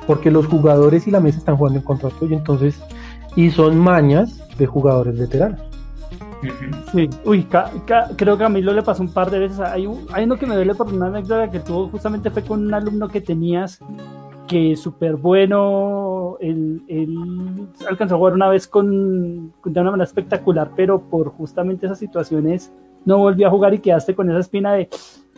[0.09, 2.81] porque los jugadores y la mesa están jugando en contra tuyo, entonces,
[3.35, 5.59] y son mañas de jugadores veteranos.
[6.91, 7.45] Sí, uy,
[8.15, 9.59] creo que a mí lo le pasó un par de veces.
[9.59, 12.73] Hay, hay uno que me duele por una anécdota que tuvo justamente fue con un
[12.73, 13.81] alumno que tenías
[14.47, 16.81] que súper bueno, él,
[17.87, 22.73] alcanzó a jugar una vez con, de una manera espectacular, pero por justamente esas situaciones
[23.05, 24.89] no volvió a jugar y quedaste con esa espina de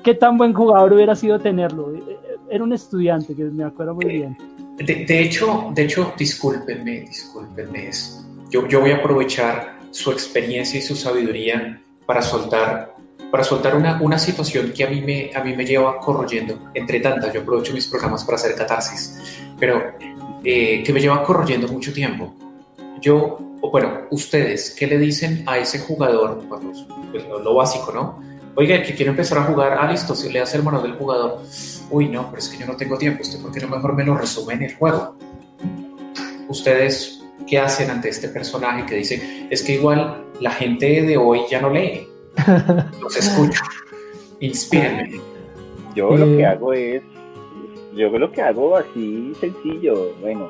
[0.01, 1.91] qué tan buen jugador hubiera sido tenerlo.
[2.51, 4.37] Era un estudiante que me acuerdo muy bien.
[4.77, 7.89] De, hecho, de hecho, discúlpenme, discúlpenme.
[8.49, 12.93] Yo, yo voy a aprovechar su experiencia y su sabiduría para soltar,
[13.31, 16.71] para soltar una, una situación que a mí, me, a mí me lleva corroyendo.
[16.73, 19.17] Entre tantas, yo aprovecho mis programas para hacer catarsis,
[19.57, 19.93] pero
[20.43, 22.35] eh, que me lleva corroyendo mucho tiempo.
[22.99, 26.43] Yo, bueno, ustedes, ¿qué le dicen a ese jugador?
[26.49, 28.19] Pues, lo, básico, ¿no?
[28.55, 29.77] Oiga, que quiero empezar a jugar.
[29.79, 31.39] Ah, listo, si le hace el manual del jugador.
[31.91, 33.21] Uy, no, pero es que yo no tengo tiempo.
[33.21, 35.15] ¿Usted por qué no mejor me lo resume en el juego?
[36.47, 41.41] Ustedes, ¿qué hacen ante este personaje que dice, es que igual la gente de hoy
[41.49, 42.07] ya no lee?
[43.01, 43.61] Los escucho.
[44.39, 45.19] Inspírenme.
[45.95, 46.45] Yo lo que Eh.
[46.45, 47.03] hago es,
[47.95, 50.49] yo lo que hago así sencillo, bueno,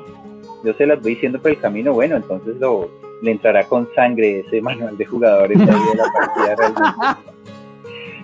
[0.64, 2.88] yo se las voy diciendo por el camino, bueno, entonces lo,
[3.20, 7.32] le entrará con sangre ese manual de jugadores ahí de la partida realmente,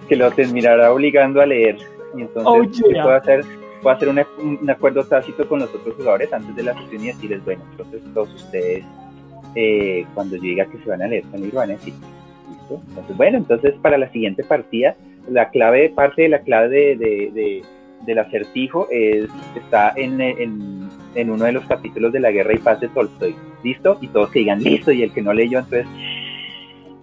[0.08, 1.78] que lo terminará obligando a leer.
[2.16, 3.02] Y entonces Oh, ¿qué yeah.
[3.02, 3.44] puedo hacer,
[3.82, 4.20] puedo hacer un,
[4.60, 8.00] un acuerdo tácito con los otros jugadores antes de la sesión y decirles, bueno, entonces
[8.14, 8.84] todos ustedes,
[9.54, 11.94] eh, cuando yo diga que se van a leer conmigo, van a decir,
[12.50, 12.80] ¿listo?
[12.88, 14.94] Entonces, bueno, entonces para la siguiente partida
[15.30, 17.62] la clave, parte de la clave de, de- de-
[18.06, 22.58] del acertijo es, está en, en- en uno de los capítulos de la guerra y
[22.58, 23.34] paz de Tolstoy.
[23.64, 23.98] ¿Listo?
[24.00, 25.86] Y todos que digan listo, y el que no leyó, entonces,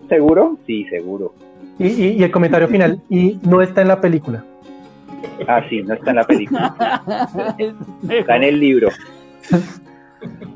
[0.10, 0.58] ¿seguro?
[0.66, 1.34] Sí, seguro.
[1.78, 4.44] Y, y- y el comentario final, y no está en la película.
[5.48, 7.02] Ah, sí, no está en la película,
[8.10, 8.90] está en el libro.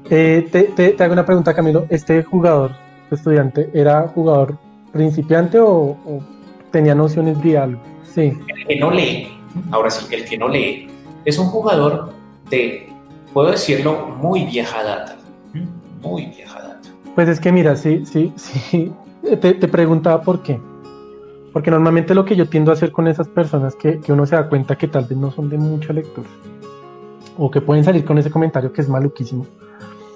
[0.10, 1.86] Eh, te, te- te hago una pregunta, Camilo.
[1.90, 2.72] ¿Este jugador,
[3.04, 4.58] este estudiante, era jugador
[4.92, 6.24] principiante o, o
[6.72, 7.82] tenía nociones de algo?
[8.04, 8.34] Sí.
[8.48, 9.28] El que no lee,
[9.72, 10.88] ahora sí, el que no lee,
[11.26, 12.12] es un jugador
[12.50, 12.90] de,
[13.34, 15.16] puedo decirlo, muy vieja data.
[16.02, 16.90] Muy vieja data.
[17.14, 18.92] Pues es que mira, sí, sí, sí.
[19.42, 20.60] Te, te preguntaba por qué.
[21.54, 24.36] Porque normalmente lo que yo tiendo a hacer con esas personas que, que uno se
[24.36, 26.28] da cuenta que tal vez no son de mucha lectura
[27.38, 29.46] o que pueden salir con ese comentario que es maluquísimo,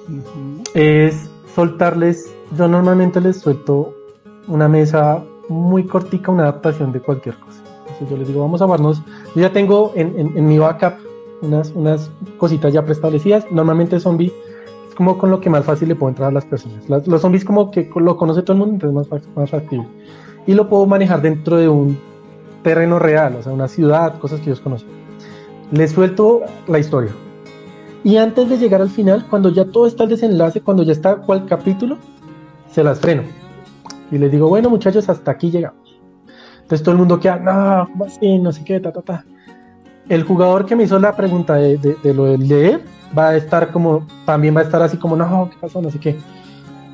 [0.09, 0.63] Ujú.
[0.73, 3.93] es soltarles, yo normalmente les suelto
[4.47, 7.61] una mesa muy cortica, una adaptación de cualquier cosa.
[7.83, 9.01] Entonces yo les digo, vamos a vernos,
[9.35, 10.93] yo ya tengo en, en- en mi backup
[11.41, 14.33] unas, unas cositas ya preestablecidas, normalmente zombie
[14.89, 16.87] es como con lo que más fácil le puedo entrar a las personas.
[16.89, 19.87] Las- los zombies como que lo conoce todo el mundo, entonces es más, más factible.
[20.45, 21.97] Y lo puedo manejar dentro de un
[22.63, 24.89] terreno real, o sea, una ciudad, cosas que ellos conocen.
[25.71, 27.11] Les suelto la historia.
[28.03, 31.15] Y antes de llegar al final, cuando ya todo está el desenlace, cuando ya está
[31.17, 31.97] cual capítulo,
[32.71, 33.23] se las freno.
[34.11, 35.99] Y les digo, bueno muchachos, hasta aquí llegamos.
[36.61, 38.39] Entonces todo el mundo queda, no, ¿cómo así?
[38.39, 39.25] No sé qué, ta, ta, ta.
[40.09, 42.81] El jugador que me hizo la pregunta de, lo de leer
[43.17, 45.81] va a estar como, también va a estar así como, no, ¿qué pasó?
[45.81, 46.17] No sé qué.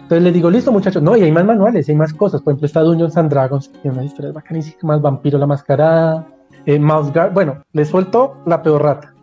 [0.09, 2.41] Entonces les digo, listo muchachos, no, y hay más manuales, hay más cosas.
[2.41, 6.27] Por ejemplo, está Dungeons and Dragons, que tiene unas historias bacanísimas, Vampiro la Mascarada,
[6.65, 7.31] eh, Mouse Guard.
[7.31, 9.13] Bueno, les suelto la peor rata.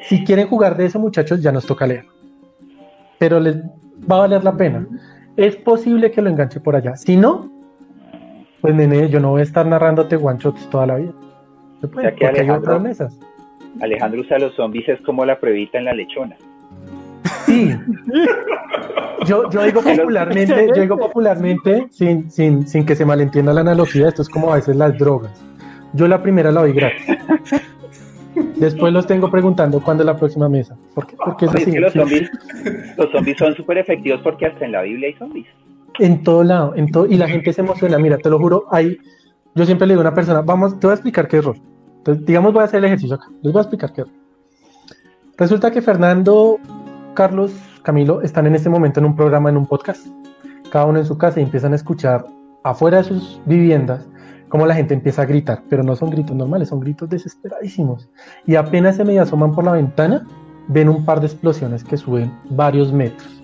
[0.00, 2.06] Si quieren jugar de eso, muchachos, ya nos toca leer.
[3.18, 3.58] Pero les
[4.10, 4.86] va a valer la pena.
[5.36, 6.96] Es posible que lo enganche por allá.
[6.96, 7.50] Si no,
[8.62, 11.12] pues nene, yo no voy a estar narrándote one shots toda la vida.
[11.82, 13.20] Se puede, sea que porque hay otras mesas.
[13.82, 16.34] Alejandro usa los zombies es como la pruebita en la lechona.
[17.46, 17.74] Sí.
[19.26, 24.08] Yo, yo digo popularmente, yo digo popularmente, sin, sin, sin que se malentienda la analogía,
[24.08, 25.30] esto es como a veces las drogas.
[25.92, 27.06] Yo la primera la doy gratis.
[28.56, 30.76] Después los tengo preguntando cuándo es la próxima mesa.
[30.94, 31.16] ¿Por qué?
[31.16, 31.70] Porque es así.
[31.70, 32.30] que los zombies,
[32.96, 35.46] los zombies son súper efectivos porque hasta en la Biblia hay zombies.
[35.98, 37.98] En todo lado, en todo, y la gente se emociona.
[37.98, 38.98] Mira, te lo juro, hay,
[39.54, 41.60] yo siempre le digo a una persona, vamos, te voy a explicar qué es rol.
[41.98, 43.26] Entonces, digamos, voy a hacer el ejercicio acá.
[43.42, 44.16] Les voy a explicar qué es rol.
[45.36, 46.58] Resulta que Fernando,
[47.14, 47.52] Carlos,
[47.82, 50.06] Camilo están en este momento en un programa, en un podcast,
[50.70, 52.24] cada uno en su casa y empiezan a escuchar
[52.64, 54.06] afuera de sus viviendas
[54.48, 58.10] cómo la gente empieza a gritar, pero no son gritos normales, son gritos desesperadísimos.
[58.46, 60.26] Y apenas se me asoman por la ventana,
[60.68, 63.42] ven un par de explosiones que suben varios metros.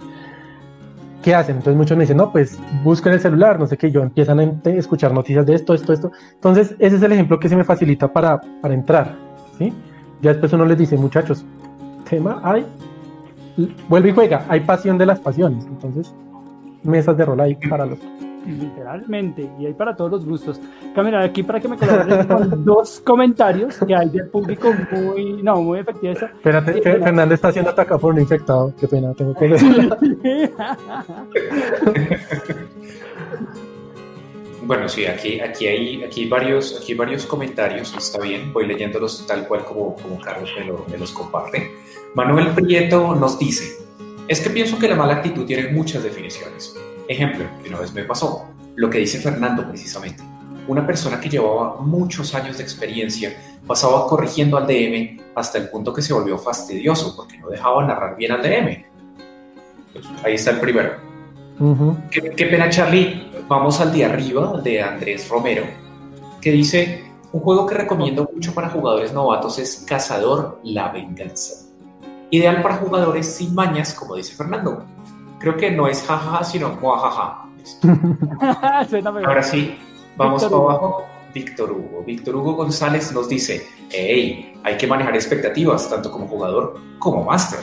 [1.22, 1.56] ¿qué hacen?
[1.56, 4.70] Entonces muchos me dicen, no, pues busquen el celular, no sé qué, yo empiezan a
[4.70, 6.12] escuchar noticias de esto, esto, esto.
[6.34, 9.14] Entonces ese es el ejemplo que se me facilita para, para entrar,
[9.58, 9.72] ¿sí?
[10.22, 11.44] Ya después uno les dice, muchachos,
[12.08, 12.64] tema hay,
[13.88, 16.14] vuelve y juega, hay pasión de las pasiones, entonces
[16.82, 17.98] mesas de rol ahí para los...
[18.46, 20.58] Literalmente, y hay para todos los gustos.
[20.94, 25.60] Camila, aquí para que me colaboren con dos comentarios que hay del público muy, no,
[25.60, 26.22] muy efectivos.
[26.22, 26.80] Espérate, Sí.
[26.80, 29.48] Fernando está siendo atacado por un infectado, qué pena, tengo que
[34.62, 38.66] Bueno, sí, aquí, aquí, hay, aquí, hay varios, aquí hay varios comentarios, está bien, voy
[38.66, 41.70] leyéndolos tal cual como, como Carlos me, lo- me los comparte.
[42.14, 43.78] Manuel Prieto nos dice,
[44.28, 46.74] es que pienso que la mala actitud tiene muchas definiciones.
[47.06, 48.46] Ejemplo, que una vez me pasó,
[48.76, 50.22] lo que dice Fernando precisamente.
[50.66, 53.36] Una persona que llevaba muchos años de experiencia
[53.66, 58.16] pasaba corrigiendo al DM hasta el punto que se volvió fastidioso porque no dejaba narrar
[58.16, 58.84] bien al DM.
[59.92, 60.92] Pues, ahí está el primero.
[61.58, 61.96] Ujú.
[62.10, 63.30] Qué, qué pena, Charlie.
[63.48, 65.64] Vamos al de arriba, al de Andrés Romero,
[66.40, 71.67] que dice: Un juego que recomiendo mucho para jugadores novatos es Cazador La Venganza.
[72.30, 74.84] Ideal para jugadores sin mañas, como dice Fernando.
[75.38, 76.76] Creo que no es jajaja, sino
[79.12, 79.28] mejor.
[79.28, 79.78] Ahora sí,
[80.16, 80.70] vamos para Hugo.
[80.70, 81.04] abajo.
[81.34, 82.02] Víctor Hugo.
[82.04, 87.60] Víctor Hugo González nos dice, hey, hay que manejar expectativas tanto como jugador como máster.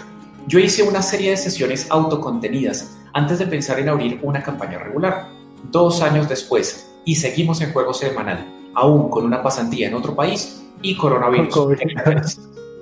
[0.48, 5.28] Yo hice una serie de sesiones autocontenidas antes de pensar en abrir una campaña regular.
[5.72, 8.46] Dos años después, y seguimos en juego semanal,
[8.76, 11.50] aún con una pasantía en otro país y coronavirus.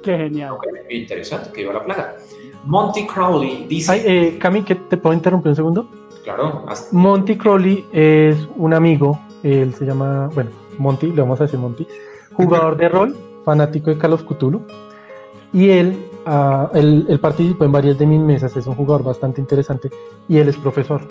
[0.04, 0.58] Qué genial.
[0.89, 2.16] interesante, que iba la plaga.
[2.66, 3.91] Monty Crowley dice...
[3.91, 5.88] Ay, eh, Cami, ¿te puedo interrumpir un segundo?
[6.24, 6.66] Claro.
[6.91, 11.86] Monty Crowley es un amigo, él se llama, bueno, Monty, le vamos a decir Monty,
[12.34, 14.62] jugador de rol, fanático de Call of Cthulhu,
[15.51, 19.89] y él, uh, él, participó en varias de mis mesas, es un jugador bastante interesante,
[20.30, 21.01] y él es profesor.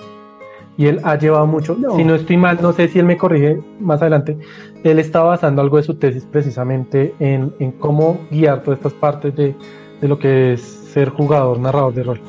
[0.82, 3.60] Y él ha llevado mucho, si no estoy mal, no sé si él me corrige
[3.78, 4.36] más adelante,
[4.82, 9.36] él está basando algo de su tesis precisamente en, en cómo guiar todas estas partes
[9.36, 9.54] de,
[10.00, 12.20] de lo que es ser jugador, narrador de rol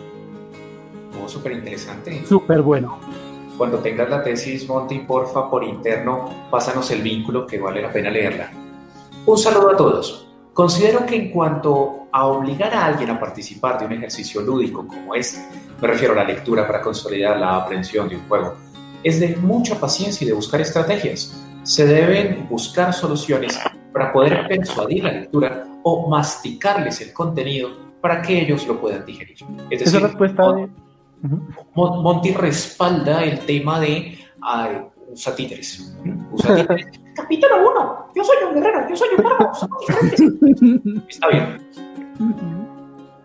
[1.34, 2.26] súper interesante.
[2.26, 3.00] Súper bueno.
[3.58, 8.10] Cuando tengas la tesis, Monty, porfa, por interno, pásanos el vínculo que vale la pena
[8.10, 8.52] leerla.
[9.26, 10.28] Un saludo a todos.
[10.54, 15.16] Considero que en cuanto a obligar a alguien a participar de un ejercicio lúdico como
[15.16, 15.42] este,
[15.82, 18.56] me refiero a la lectura para consolidar la aprehensión de un juego,
[19.04, 21.44] es de mucha paciencia y de buscar estrategias.
[21.64, 23.60] Se deben buscar soluciones
[23.92, 29.38] para poder persuadir la lectura o masticarles el contenido para que ellos lo puedan digerir.
[29.70, 30.70] Es decir, Esa respuesta de
[31.74, 34.20] Monty respalda el tema de
[35.12, 35.96] usa títeres.
[37.16, 39.52] Capítulo 1, yo soy un guerrero, yo soy un mago,
[41.08, 41.93] Está bien.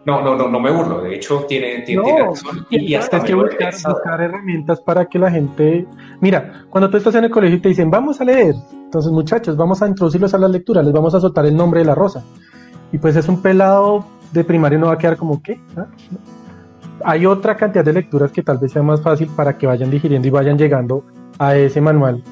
[0.04, 1.02] No, no, no, no me burlo.
[1.02, 2.66] De hecho, tiene, tiene, razón.
[2.70, 5.86] Y hasta que buscar, buscar, herramientas para que la gente.
[6.20, 8.54] Mira, cuando tú estás en el colegio y te dicen, vamos a leer.
[8.72, 11.86] Entonces, muchachos, vamos a introducirlos a la lectura, les vamos a soltar el nombre de
[11.86, 12.24] la rosa.
[12.90, 15.60] Y pues es un pelado de primario, no va a quedar como, ¿qué?
[15.76, 15.86] ¿Ah?
[17.04, 20.26] hay otra cantidad de lecturas que tal vez sea más fácil para que vayan digiriendo
[20.26, 21.04] y vayan llegando
[21.38, 22.22] a ese manual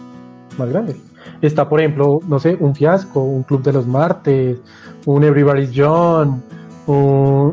[0.59, 0.97] más grande.
[1.43, 4.59] Está, por ejemplo, no sé, un fiasco, un club de los martes,
[5.05, 6.43] un Everybody's John,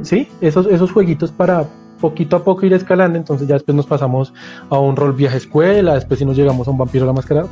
[0.04, 1.68] sí, esos, esos jueguitos para
[1.99, 4.34] poquito a poco ir escalando, entonces ya después nos pasamos
[4.70, 7.45] a un rol viaje escuela, después si nos llegamos a un vampiro la máscara,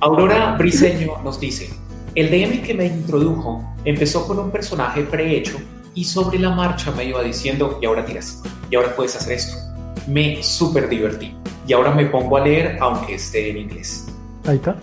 [0.00, 1.68] Aurora Briseño nos dice,
[2.14, 5.58] el DM que me introdujo empezó con un personaje prehecho
[5.94, 9.56] y sobre la marcha me iba diciendo, y ahora tiras, y ahora puedes hacer esto.
[10.06, 11.34] Me súper divertí.
[11.66, 14.09] Y ahora me pongo a leer aunque esté en inglés.
[14.46, 14.76] Ahí está.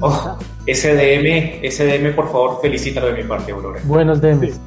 [0.00, 3.80] Oh, SDM, SDM, por favor, felicítalo de mi parte, Aurora.
[3.84, 4.58] Buenos DMs.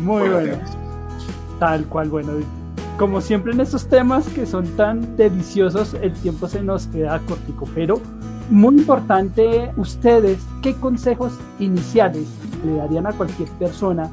[0.00, 0.56] Muy bueno.
[1.58, 2.32] Tal cual, bueno.
[2.98, 7.68] Como siempre en estos temas que son tan deliciosos, el tiempo se nos queda cortico,
[7.74, 8.00] pero
[8.50, 12.26] muy importante, ustedes, ¿qué consejos iniciales
[12.64, 14.10] le darían a cualquier persona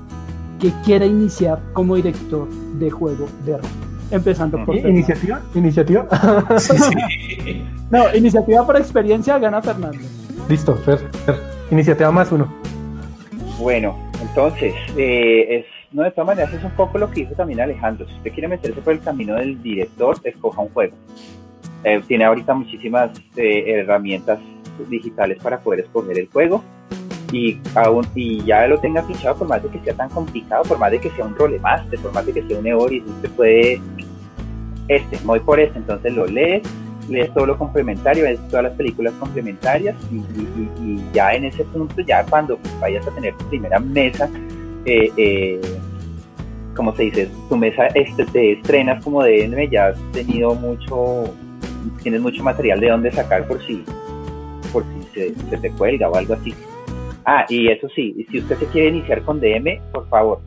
[0.59, 3.88] que quiera iniciar como director de juego de rol.
[4.11, 4.75] Empezando por...
[4.75, 5.41] ¿Iniciativa?
[5.53, 6.07] ¿Iniciativa?
[7.91, 9.99] no, iniciativa por experiencia gana Fernando.
[10.47, 10.99] Listo, Fer,
[11.69, 12.51] Iniciativa más uno.
[13.59, 17.61] Bueno, entonces, eh, es, no, de todas maneras es un poco lo que dijo también
[17.61, 18.07] Alejandro.
[18.07, 20.95] Si usted quiere meterse por el camino del director, escoja un juego.
[21.83, 24.39] Eh, tiene ahorita muchísimas eh, herramientas
[24.89, 26.63] digitales para poder escoger el juego
[27.31, 30.79] y, aún, y ya lo tenga fichado, por más de que sea tan complicado, por
[30.79, 33.81] más de que sea un rolemaster, por más de que sea un Eoris, usted puede,
[34.87, 36.63] este, voy por este, entonces lo lees,
[37.07, 42.25] lees todo lo complementario, ves todas las películas complementarias y, ya en ese punto, ya
[42.25, 44.29] cuando vayas a tener tu primera mesa,
[44.85, 45.61] eh, eh,
[46.75, 51.25] como se dice, tu mesa este, te estrenas como de ya has tenido mucho,
[52.01, 53.83] tienes mucho material de dónde sacar por si,
[54.71, 56.53] por si se te cuelga o algo así.
[57.31, 60.41] Ah, y eso sí, si usted se quiere iniciar con DM, por favor,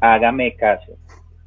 [0.00, 0.94] hágame caso.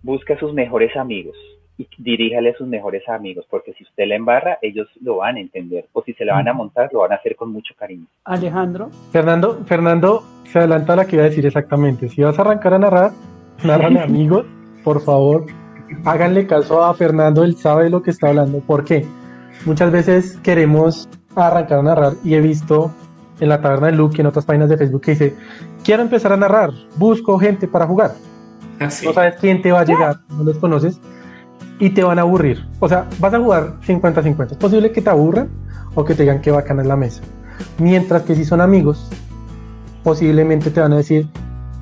[0.01, 1.35] Busque a sus mejores amigos
[1.77, 5.41] y diríjale a sus mejores amigos, porque si usted la embarra, ellos lo van a
[5.41, 5.87] entender.
[5.91, 8.05] O si se la van a montar, lo van a hacer con mucho cariño.
[8.23, 8.89] Alejandro.
[9.11, 12.07] Fernando, Fernando se adelanta a la que iba a decir exactamente.
[12.07, 13.11] Si vas a arrancar a narrar,
[13.65, 14.45] narrale amigos,
[14.81, 15.45] por favor,
[16.05, 18.61] háganle caso a Fernando, él sabe lo que está hablando.
[18.61, 19.05] ¿Por qué?
[19.65, 22.93] Muchas veces queremos arrancar a narrar y he visto
[23.39, 25.35] en la taberna de Luke y en otras páginas de Facebook que dice,
[25.83, 28.13] quiero empezar a narrar, busco gente para jugar.
[28.79, 30.99] Ah, no sabes quién te va a llegar, no los conoces
[31.79, 32.65] y te van a aburrir.
[32.79, 34.51] O sea, vas a jugar 50-50.
[34.51, 35.49] Es posible que te aburran
[35.95, 37.21] o que te digan que bacana es la mesa.
[37.77, 39.09] Mientras que si son amigos,
[40.03, 41.27] posiblemente te van a decir,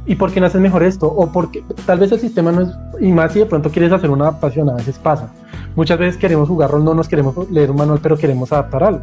[0.06, 1.08] ¿y por qué no haces mejor esto?
[1.08, 4.10] O porque tal vez el sistema no es, y más si de pronto quieres hacer
[4.10, 5.30] una adaptación, a veces pasa.
[5.76, 9.02] Muchas veces queremos jugar rol, no nos queremos leer un manual, pero queremos adaptar algo.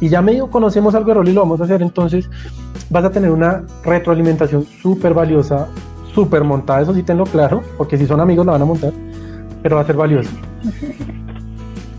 [0.00, 2.28] Y ya medio conocemos algo de rol y lo vamos a hacer, entonces
[2.90, 5.68] vas a tener una retroalimentación súper valiosa,
[6.14, 8.92] súper montada, eso sí tenlo claro, porque si son amigos la van a montar,
[9.62, 10.30] pero va a ser valiosa.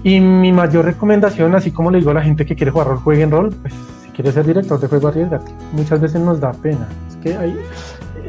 [0.05, 2.97] Y mi mayor recomendación, así como le digo a la gente que quiere jugar rol,
[2.97, 3.73] jueguen rol, pues
[4.13, 5.51] quieres ser director de juego, arriesgate.
[5.71, 6.87] Muchas veces nos da pena.
[7.07, 7.57] Es que hay,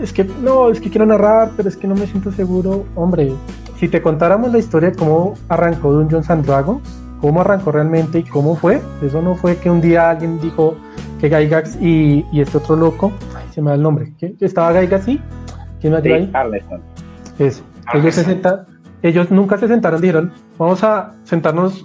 [0.04, 2.84] es que no, es que quiero narrar, pero es que no me siento seguro.
[2.94, 3.32] Hombre,
[3.78, 6.82] si te contáramos la historia de cómo arrancó Dungeons and Dragons,
[7.20, 10.76] cómo arrancó realmente y cómo fue, eso no fue que un día alguien dijo
[11.20, 14.72] que Gygax y, y este otro loco, ay, se me da el nombre, ¿que estaba
[14.78, 15.20] Gygax y
[15.80, 16.30] quién me ayuda ahí?
[16.34, 16.80] Arneson.
[17.38, 17.62] Eso.
[17.94, 18.66] Ellos, se senta-
[19.02, 21.84] ellos nunca se sentaron, dijeron, vamos a sentarnos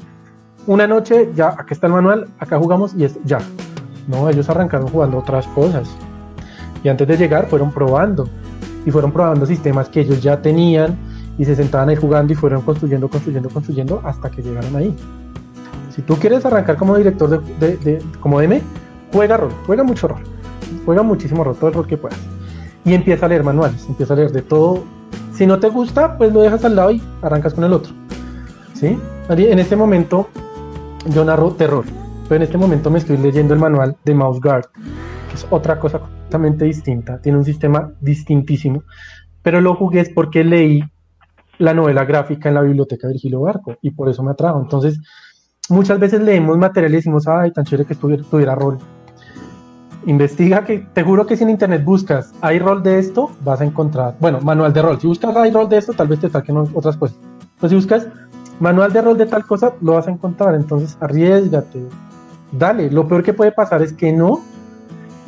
[0.67, 3.39] una noche, ya, aquí está el manual, acá jugamos y es ya.
[4.07, 5.89] No, ellos arrancaron jugando otras cosas.
[6.84, 8.27] Y antes de llegar fueron probando.
[8.86, 10.97] Y fueron probando sistemas que ellos ya tenían
[11.38, 14.95] y se sentaban ahí jugando y fueron construyendo, construyendo, construyendo hasta que llegaron ahí.
[15.95, 18.61] Si tú quieres arrancar como director de, de- como DM,
[19.13, 20.19] juega rol, juega mucho rol.
[20.86, 22.17] Juega muchísimo rol, todo el rol que puedas.
[22.86, 24.84] Y empieza a leer manuales, empieza a leer de todo.
[25.34, 27.93] Si no te gusta, pues lo dejas al lado y arrancas con el otro.
[28.73, 28.97] ¿Sí?
[29.30, 30.30] En este momento
[31.13, 31.84] yo narro terror,
[32.27, 34.65] pero en este momento me estoy leyendo el manual de Mouse Guard,
[35.30, 38.84] que es otra cosa completamente distinta, tiene un sistema distintísimo,
[39.41, 40.84] pero lo jugué es porque leí
[41.59, 44.59] la novela gráfica en la biblioteca de Virgilio Barco y por eso me atrajo.
[44.59, 44.99] Entonces,
[45.69, 48.77] muchas veces leemos material y decimos, ay, tan chévere que estuviera, tuviera rol.
[50.05, 53.65] Investiga que te juro que si en internet buscas hay rol de esto, vas a
[53.65, 54.99] encontrar, bueno, manual de rol.
[54.99, 57.17] Si buscas hay rol de esto, tal vez te saquen otras cosas.
[57.59, 58.07] Pues si buscas
[58.59, 60.55] manual de rol de tal cosa, lo vas a encontrar.
[60.55, 61.86] Entonces, arriesgate.
[62.51, 62.89] Dale.
[62.89, 64.39] Lo peor que puede pasar es que no.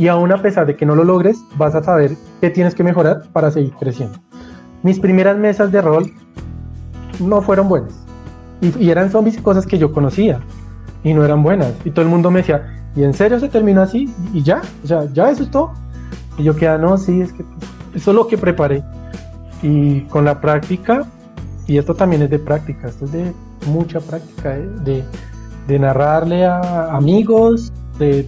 [0.01, 2.83] Y aún a pesar de que no lo logres, vas a saber qué tienes que
[2.83, 4.17] mejorar para seguir creciendo.
[4.81, 6.11] Mis primeras mesas de rol
[7.19, 7.93] no fueron buenas.
[8.61, 10.39] Y, eran zombies cosas que yo conocía.
[11.03, 11.75] Y no eran buenas.
[11.85, 14.11] Y todo el mundo me decía, ¿y en serio se terminó así?
[14.33, 15.71] Y ya, o sea, ya eso es todo.
[16.35, 17.45] Y yo quedaba, no, sí, es que
[17.93, 18.83] eso es lo que preparé.
[19.61, 21.05] Y con la práctica,
[21.67, 23.33] y esto también es de práctica, esto es de
[23.67, 24.67] mucha práctica, ¿eh?
[24.83, 25.03] de,
[25.67, 28.23] de narrarle a amigos, de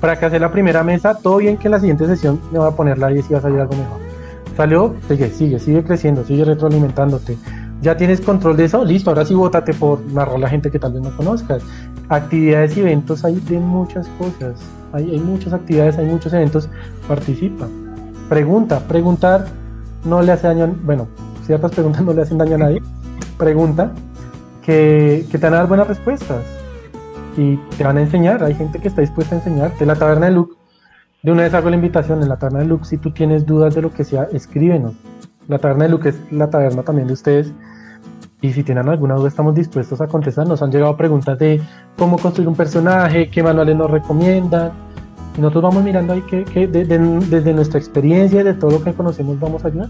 [0.00, 2.68] para que hacer la primera mesa, todo bien que en la siguiente sesión me voy
[2.68, 4.00] a poner la 10 y va a salir algo mejor.
[4.56, 7.36] Salió, sigue, sigue, sigue creciendo, sigue retroalimentándote.
[7.82, 10.92] Ya tienes control de eso, listo, ahora sí bótate por narrar la gente que tal
[10.92, 11.62] vez no conozcas.
[12.08, 14.60] Actividades y eventos hay de muchas cosas,
[14.92, 16.68] hay, hay muchas actividades, hay muchos eventos,
[17.06, 17.68] participa.
[18.28, 19.46] Pregunta, preguntar
[20.04, 21.08] no le hace daño, bueno,
[21.44, 22.82] ciertas preguntas no le hacen daño a nadie.
[23.38, 23.92] Pregunta
[24.62, 26.59] que, que te van a dar buenas respuestas
[27.36, 28.42] y te van a enseñar.
[28.44, 29.86] Hay gente que está dispuesta a enseñarte.
[29.86, 30.54] La taberna de Luke,
[31.22, 32.22] de una vez hago la invitación.
[32.22, 34.94] En la taberna de Luke, si tú tienes dudas de lo que sea, escríbenos.
[35.48, 37.52] La taberna de Luke es la taberna también de ustedes.
[38.42, 40.46] Y si tienen alguna duda, estamos dispuestos a contestar.
[40.48, 41.60] Nos han llegado preguntas de
[41.98, 44.72] cómo construir un personaje, qué manuales nos recomiendan.
[45.36, 48.82] Nosotros vamos mirando ahí que, que de- de- desde nuestra experiencia y de todo lo
[48.82, 49.88] que conocemos vamos a ayudar.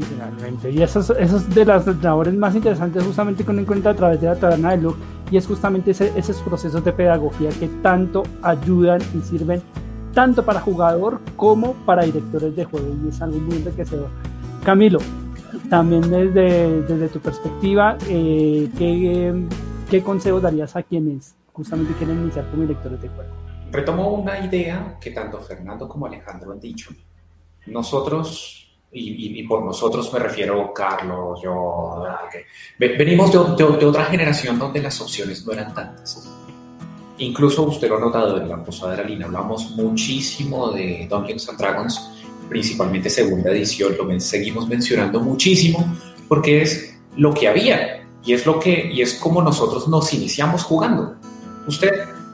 [0.00, 0.70] Literalmente.
[0.70, 3.94] Y eso es, eso es de las labores más interesantes justamente que uno encuentra a
[3.94, 4.98] través de la taberna de Luke.
[5.30, 9.62] Y es justamente ese- esos procesos de pedagogía que tanto ayudan y sirven
[10.14, 12.88] tanto para jugador como para directores de juego.
[13.04, 14.08] Y es algo muy enriquecedor.
[14.64, 14.98] Camilo,
[15.68, 19.46] también desde, desde tu perspectiva, eh, ¿qué,
[19.88, 23.30] ¿qué consejos darías a quienes justamente quieren iniciar como directores de juego?
[23.70, 26.90] Retomo una idea que tanto Fernando como Alejandro han dicho.
[27.66, 32.02] Nosotros, y, y- por nosotros me refiero Carlos, yo,
[32.78, 36.28] ve- venimos de, de- de otra generación donde las opciones no eran tantas.
[37.18, 41.48] Incluso usted lo ha notado en la posada de la Lina, hablamos muchísimo de Dungeons
[41.50, 42.10] and Dragons,
[42.48, 45.84] principalmente segunda edición, lo seguimos mencionando muchísimo
[46.28, 50.62] porque es lo que había y es lo que y es como nosotros nos iniciamos
[50.64, 51.14] jugando.
[51.66, 51.92] Usted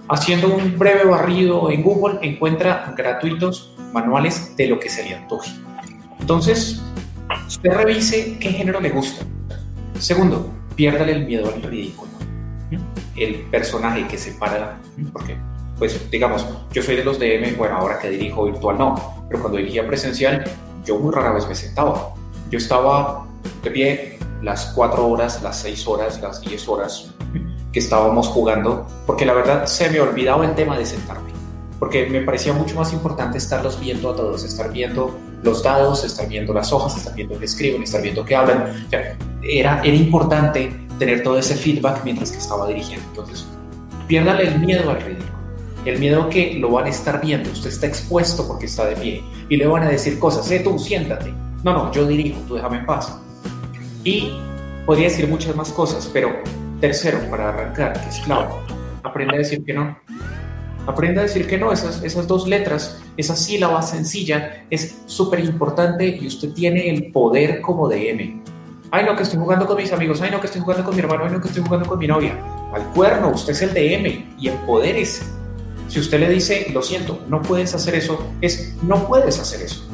[0.08, 5.50] haciendo un breve barrido en Google encuentra gratuitos manuales de lo que se le antoje.
[6.20, 6.82] Entonces,
[7.46, 9.24] usted revise qué género le gusta.
[9.98, 12.10] Segundo, piérdale el miedo al ridículo.
[13.16, 14.78] El personaje que se para,
[15.12, 15.38] porque,
[15.78, 19.58] pues, digamos, yo soy de los DM, bueno, ahora que dirijo virtual no, pero cuando
[19.58, 20.44] dirigía presencial,
[20.84, 22.14] yo muy rara vez me sentaba.
[22.50, 23.26] Yo estaba
[23.62, 27.10] de pie las cuatro horas, las seis horas, las diez horas
[27.72, 31.30] que estábamos jugando, porque la verdad se me olvidaba el tema de sentarme,
[31.78, 36.28] porque me parecía mucho más importante estarlos viendo a todos, estar viendo los dados, estar
[36.28, 38.86] viendo las hojas, estar viendo qué escriben, estar viendo qué hablan.
[39.42, 43.06] Era, era importante tener todo ese feedback mientras que estaba dirigiendo.
[43.10, 43.46] Entonces,
[44.06, 45.36] piérdale el miedo al ridículo.
[45.84, 49.22] El miedo que lo van a estar viendo, usted está expuesto porque está de pie
[49.48, 51.32] y le van a decir cosas, eh, tú siéntate.
[51.62, 53.16] No, no, yo dirijo, tú déjame en paz.
[54.02, 54.32] Y
[54.84, 56.30] podría decir muchas más cosas, pero
[56.80, 58.52] tercero, para arrancar, que es clave,
[59.04, 59.96] aprenda a decir que no.
[60.86, 66.06] Aprenda a decir que no, esas, esas dos letras, esa sílaba sencilla es súper importante
[66.06, 68.42] y usted tiene el poder como DM.
[68.92, 71.00] Ay, no, que estoy jugando con mis amigos, ay, no, que estoy jugando con mi
[71.00, 72.38] hermano, ay, no, que estoy jugando con mi novia.
[72.72, 75.24] Al cuerno, usted es el DM y empodérese.
[75.88, 79.84] Si usted le dice, lo siento, no puedes hacer eso, es no puedes hacer eso.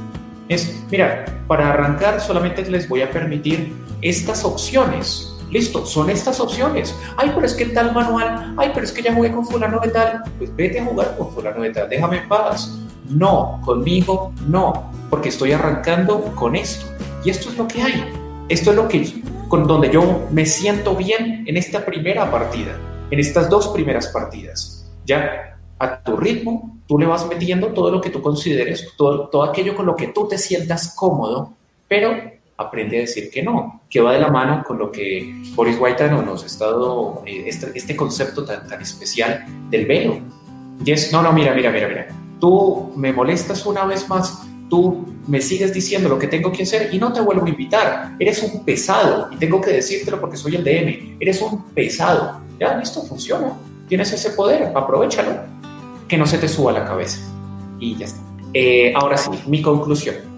[0.48, 5.31] Es, mira, para arrancar solamente les voy a permitir estas opciones.
[5.53, 6.99] Listo, son estas opciones.
[7.19, 9.89] Ay, pero es que tal manual, ay, pero es que ya jugué con fulano de
[9.89, 10.23] tal.
[10.39, 12.79] Pues vete a jugar con fulano de tal, déjame en paz.
[13.11, 16.87] No, conmigo no, porque estoy arrancando con esto.
[17.23, 18.11] Y esto es lo que hay.
[18.49, 22.73] Esto es lo que, con donde yo me siento bien en esta primera partida,
[23.11, 24.91] en estas dos primeras partidas.
[25.05, 29.43] Ya a tu ritmo, tú le vas metiendo todo lo que tú consideres, todo, todo
[29.43, 31.53] aquello con lo que tú te sientas cómodo,
[31.89, 32.15] pero
[32.62, 36.09] aprende a decir que no, que va de la mano con lo que Boris White
[36.10, 40.20] nos ha estado, eh, este, este, concepto tan, tan especial del velo.
[40.84, 42.09] Y es, no, no, mira, mira, mira, mira,
[42.40, 46.93] tú me molestas una vez más, tú me sigues diciendo lo que tengo que hacer
[46.93, 48.16] y no te vuelvo a invitar.
[48.18, 51.18] Eres un pesado y tengo que decírtelo porque soy el DM.
[51.20, 52.40] Eres un pesado.
[52.59, 53.52] Ya, listo, funciona.
[53.89, 55.43] Tienes ese poder, aprovechalo.
[56.09, 57.20] Que no se te suba la cabeza.
[57.78, 58.20] Y ya está.
[58.55, 60.31] Eh, ahora sí, mi conclusión.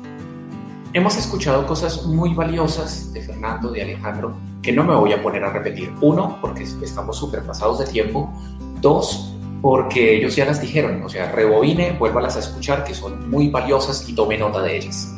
[0.94, 5.42] Hemos escuchado cosas muy valiosas de Fernando, de Alejandro, que no me voy a poner
[5.42, 5.92] a repetir.
[6.00, 8.32] Uno, porque estamos súper pasados de tiempo.
[8.80, 13.48] Dos, porque ellos ya las dijeron, o sea, rebobine, vuélvalas a escuchar, que son muy
[13.48, 15.12] valiosas y tome nota de ellas.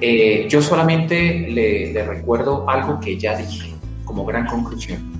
[0.00, 3.74] Eh, yo solamente le, le, recuerdo algo que ya dije
[4.06, 5.12] como gran conclusión.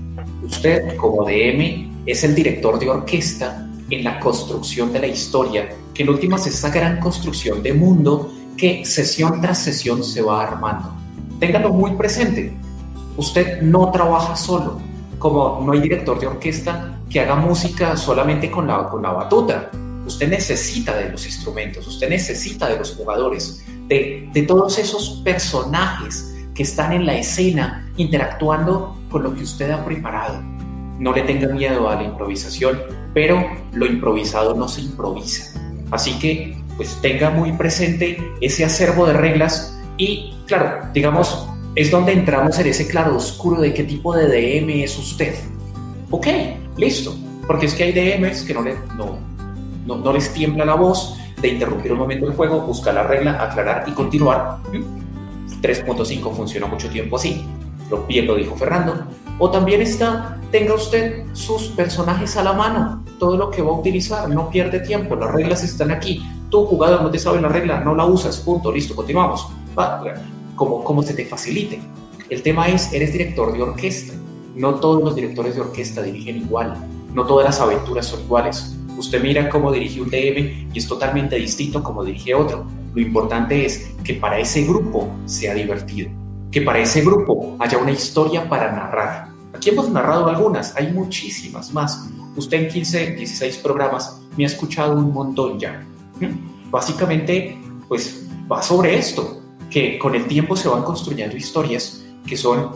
[0.42, 6.02] Usted, como DM, es el director de orquesta en la construcción de la historia, que
[6.02, 10.94] en últimas es esa gran construcción de mundo que sesión tras sesión se va armando.
[11.38, 12.52] Téngalo muy presente.
[13.16, 14.80] Usted no trabaja solo,
[15.18, 19.70] como no hay director de orquesta que haga música solamente con la, con la batuta.
[20.06, 26.34] Usted necesita de los instrumentos, usted necesita de los jugadores, de, de todos esos personajes
[26.54, 30.40] que están en la escena interactuando con lo que usted ha preparado.
[30.98, 32.80] No le tenga miedo a la improvisación,
[33.14, 35.60] pero lo improvisado no se improvisa.
[35.90, 41.46] Así que, pues tenga muy presente ese acervo de reglas y, claro, digamos,
[41.76, 45.32] es donde entramos en ese claro oscuro de qué tipo de DM es usted.
[46.10, 46.26] Ok,
[46.76, 47.14] listo,
[47.46, 49.16] porque es que hay DMs que no, le, no,
[49.86, 53.40] no, no les tiembla la voz de interrumpir un momento el juego, buscar la regla,
[53.40, 54.58] aclarar y continuar.
[55.62, 57.44] 3.5 funcionó mucho tiempo así,
[57.90, 59.06] lo bien lo dijo Fernando.
[59.38, 63.74] O también está, tenga usted sus personajes a la mano, todo lo que va a
[63.74, 66.20] utilizar, no pierde tiempo, las reglas están aquí.
[66.52, 69.48] Tú, jugador, no te sabes la regla, no la usas, punto, listo, continuamos.
[69.76, 70.02] Va,
[70.54, 71.80] como, como se te facilite.
[72.28, 74.12] El tema es, eres director de orquesta.
[74.54, 76.76] No todos los directores de orquesta dirigen igual.
[77.14, 78.76] No todas las aventuras son iguales.
[78.98, 82.66] Usted mira cómo dirige un DM y es totalmente distinto como dirige otro.
[82.92, 86.10] Lo importante es que para ese grupo sea divertido,
[86.50, 89.28] que para ese grupo haya una historia para narrar.
[89.54, 92.10] Aquí hemos narrado algunas, hay muchísimas más.
[92.36, 95.86] Usted en 15, 16 programas me ha escuchado un montón ya.
[96.70, 97.58] Básicamente,
[97.88, 102.70] pues va sobre esto que con el tiempo se van construyendo historias que son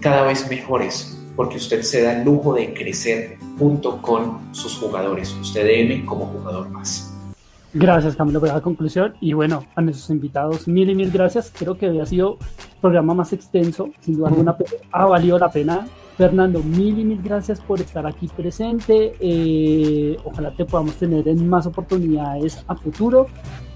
[0.00, 5.34] cada vez mejores, porque usted se da el lujo de crecer junto con sus jugadores,
[5.40, 7.10] usted DM como jugador más.
[7.72, 11.52] Gracias Camilo por la conclusión y bueno, a nuestros invitados mil y mil gracias.
[11.56, 15.50] Creo que había sido el programa más extenso, sin duda alguna, pero ha valido la
[15.50, 19.14] pena Fernando, mil y mil gracias por estar aquí presente.
[19.18, 23.26] Eh, ojalá te podamos tener en más oportunidades a futuro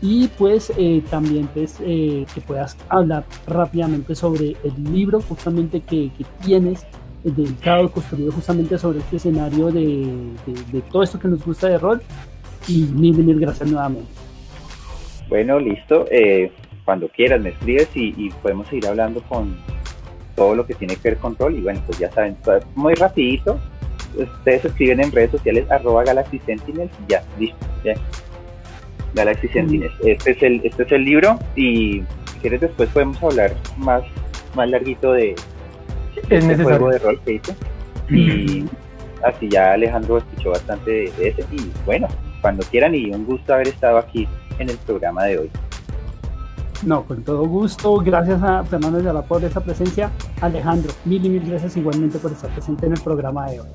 [0.01, 6.11] y pues eh, también pues, eh, que puedas hablar rápidamente sobre el libro justamente que,
[6.17, 6.87] que tienes
[7.25, 10.07] dedicado, construido justamente sobre este escenario de,
[10.73, 12.01] de, todo esto que nos gusta de rol.
[12.69, 14.09] Y mil y mil gracias nuevamente.
[15.29, 16.05] Bueno, listo.
[16.85, 19.57] cuando quieras me escribes y, y podemos seguir hablando con,
[20.39, 22.37] todo lo que tiene que ver con rol y bueno, pues ya saben,
[22.77, 23.59] muy rapidito,
[24.17, 27.95] ustedes escriben en redes sociales arroba Galaxy Sentinels y ya, listo, ya.
[29.15, 29.93] Galaxy Sentinels.
[30.05, 32.03] Este es el, este es el libro y
[32.33, 34.03] si quieres después podemos hablar más,
[34.55, 35.35] más larguito de
[36.29, 37.55] este juego de rol que hice.
[38.11, 38.65] Y
[39.25, 42.07] así ya Alejandro escuchó bastante de ese y bueno,
[42.41, 44.29] cuando quieran y un gusto haber estado aquí
[44.59, 45.51] en el programa de hoy.
[46.85, 47.97] No, con todo gusto.
[47.99, 50.11] Gracias a Fernando Ayala por esa presencia.
[50.41, 53.67] Alejandro, mil y mil gracias igualmente por estar presente en el programa de hoy.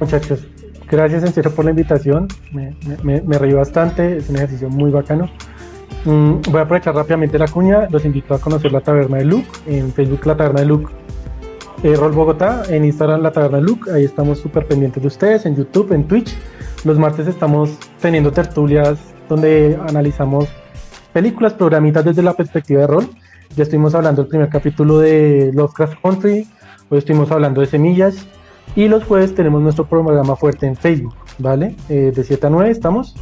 [0.00, 0.46] Muchachos,
[0.88, 2.28] gracias en serio por la invitación.
[2.52, 5.28] Me, me, reí bastante, es un ejercicio muy bacano.
[6.04, 7.88] Mm, voy a aprovechar rápidamente la cuña.
[7.90, 9.48] Los invito a conocer la Taberna de Luke.
[9.66, 10.92] En Facebook, la Taberna de Luke.
[11.82, 13.90] Eh, Rol Bogotá, en Instagram, la Taberna de Luke.
[13.90, 15.46] Ahí estamos súper pendientes de ustedes.
[15.46, 16.36] En YouTube, en Twitch.
[16.84, 18.98] Los martes estamos teniendo tertulias
[19.28, 20.48] donde analizamos
[21.12, 23.08] películas, programitas desde la perspectiva de rol.
[23.56, 26.46] Ya estuvimos hablando del primer capítulo de Lovecraft Country,
[26.88, 28.26] hoy estuvimos hablando de semillas
[28.76, 31.14] y los jueves tenemos nuestro programa fuerte en Facebook.
[31.38, 31.74] ¿vale?
[31.88, 33.14] Eh, de 7 a 9 estamos.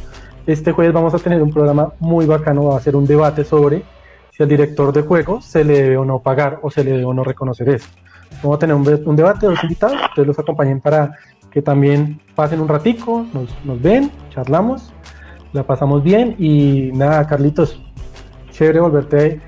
[0.45, 3.83] Este jueves vamos a tener un programa muy bacano, va a ser un debate sobre
[4.31, 7.05] si al director de juego se le debe o no pagar o se le debe
[7.05, 7.87] o no reconocer eso.
[8.43, 11.11] Vamos a tener un, debate, dos invitados, ustedes los acompañen para
[11.49, 14.93] que también pasen un ratico, nos, nos ven, charlamos,
[15.57, 17.81] la pasamos bien y nada, Carlitos,
[18.51, 19.41] chévere volverte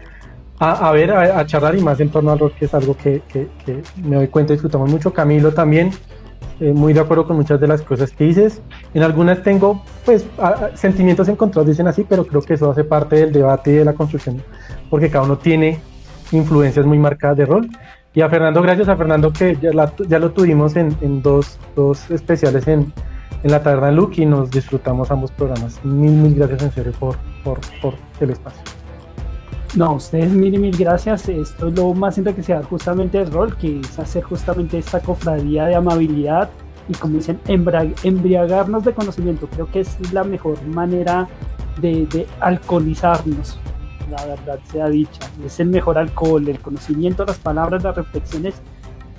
[0.60, 3.22] a, ver, a, charlar y más en torno al rock, que es algo que,
[4.04, 5.14] me doy cuenta y disfrutamos mucho.
[5.14, 5.92] Camilo también,
[6.60, 8.62] eh, muy de acuerdo con muchas de las cosas que dices.
[8.94, 10.28] En algunas tengo, pues,
[10.74, 13.94] sentimientos encontrados, dicen así, pero creo que eso hace parte del debate y de la
[13.94, 14.44] construcción,
[14.90, 15.80] porque cada uno tiene
[16.32, 17.70] influencias muy marcadas de rol.
[18.14, 19.72] Y a Fernando, gracias a Fernando, que ya,
[20.10, 22.92] ya lo tuvimos en, en dos, dos, especiales en,
[23.44, 25.84] en la Taberna Luke y nos disfrutamos ambos programas.
[25.84, 28.62] Mil, mil gracias en serio por, por, por el espacio.
[29.76, 31.30] No, ustedes mil y mil gracias.
[31.30, 35.76] Esto es lo más sea justamente el rol, que es hacer justamente esta cofradía de
[35.76, 36.50] amabilidad
[36.88, 39.48] y como dicen, embriagarnos de conocimiento.
[39.48, 41.28] Creo que es la mejor manera
[41.80, 43.60] de, alcoholizarnos,
[44.10, 45.20] la verdad sea dicha.
[45.46, 48.56] Es el mejor alcohol, el conocimiento, las palabras, las reflexiones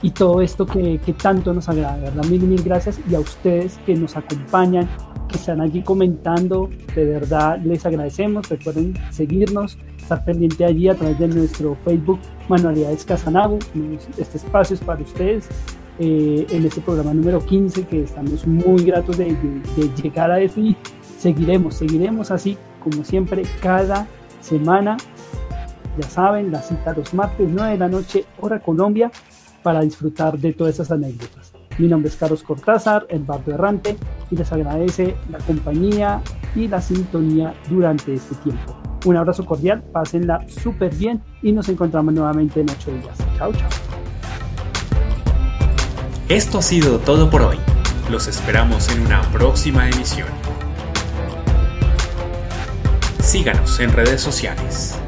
[0.02, 1.98] y todo esto que, tanto nos agrada.
[1.98, 2.24] ¿verdad?
[2.26, 4.88] Mil mil gracias y a ustedes que nos acompañan,
[5.28, 8.48] que están aquí comentando, de verdad les agradecemos.
[8.48, 12.18] Recuerden seguirnos estar pendiente allí a través de nuestro Facebook
[12.48, 13.58] Manualidades Casanago.
[14.18, 15.48] Este espacio es para ustedes
[16.00, 19.36] eh, en este programa número 15 que estamos muy gratos de,
[20.02, 20.76] llegar a eso y
[21.18, 24.06] seguiremos, seguiremos así como siempre cada
[24.40, 24.96] semana.
[26.00, 29.12] Ya saben, la cita los martes 9 de la noche, hora Colombia,
[29.62, 31.52] para disfrutar de todas esas anécdotas.
[31.78, 33.96] Mi nombre es Carlos Cortázar, el bardo errante,
[34.30, 36.20] y les agradece la compañía
[36.54, 38.76] y la sintonía durante este tiempo.
[39.06, 43.16] Un abrazo cordial, pásenla súper bien y nos encontramos nuevamente en ocho días.
[43.38, 43.68] Chao, chao.
[46.28, 47.56] Esto ha sido todo por hoy.
[48.10, 50.28] Los esperamos en una próxima emisión.
[53.20, 54.98] Síganos en redes sociales.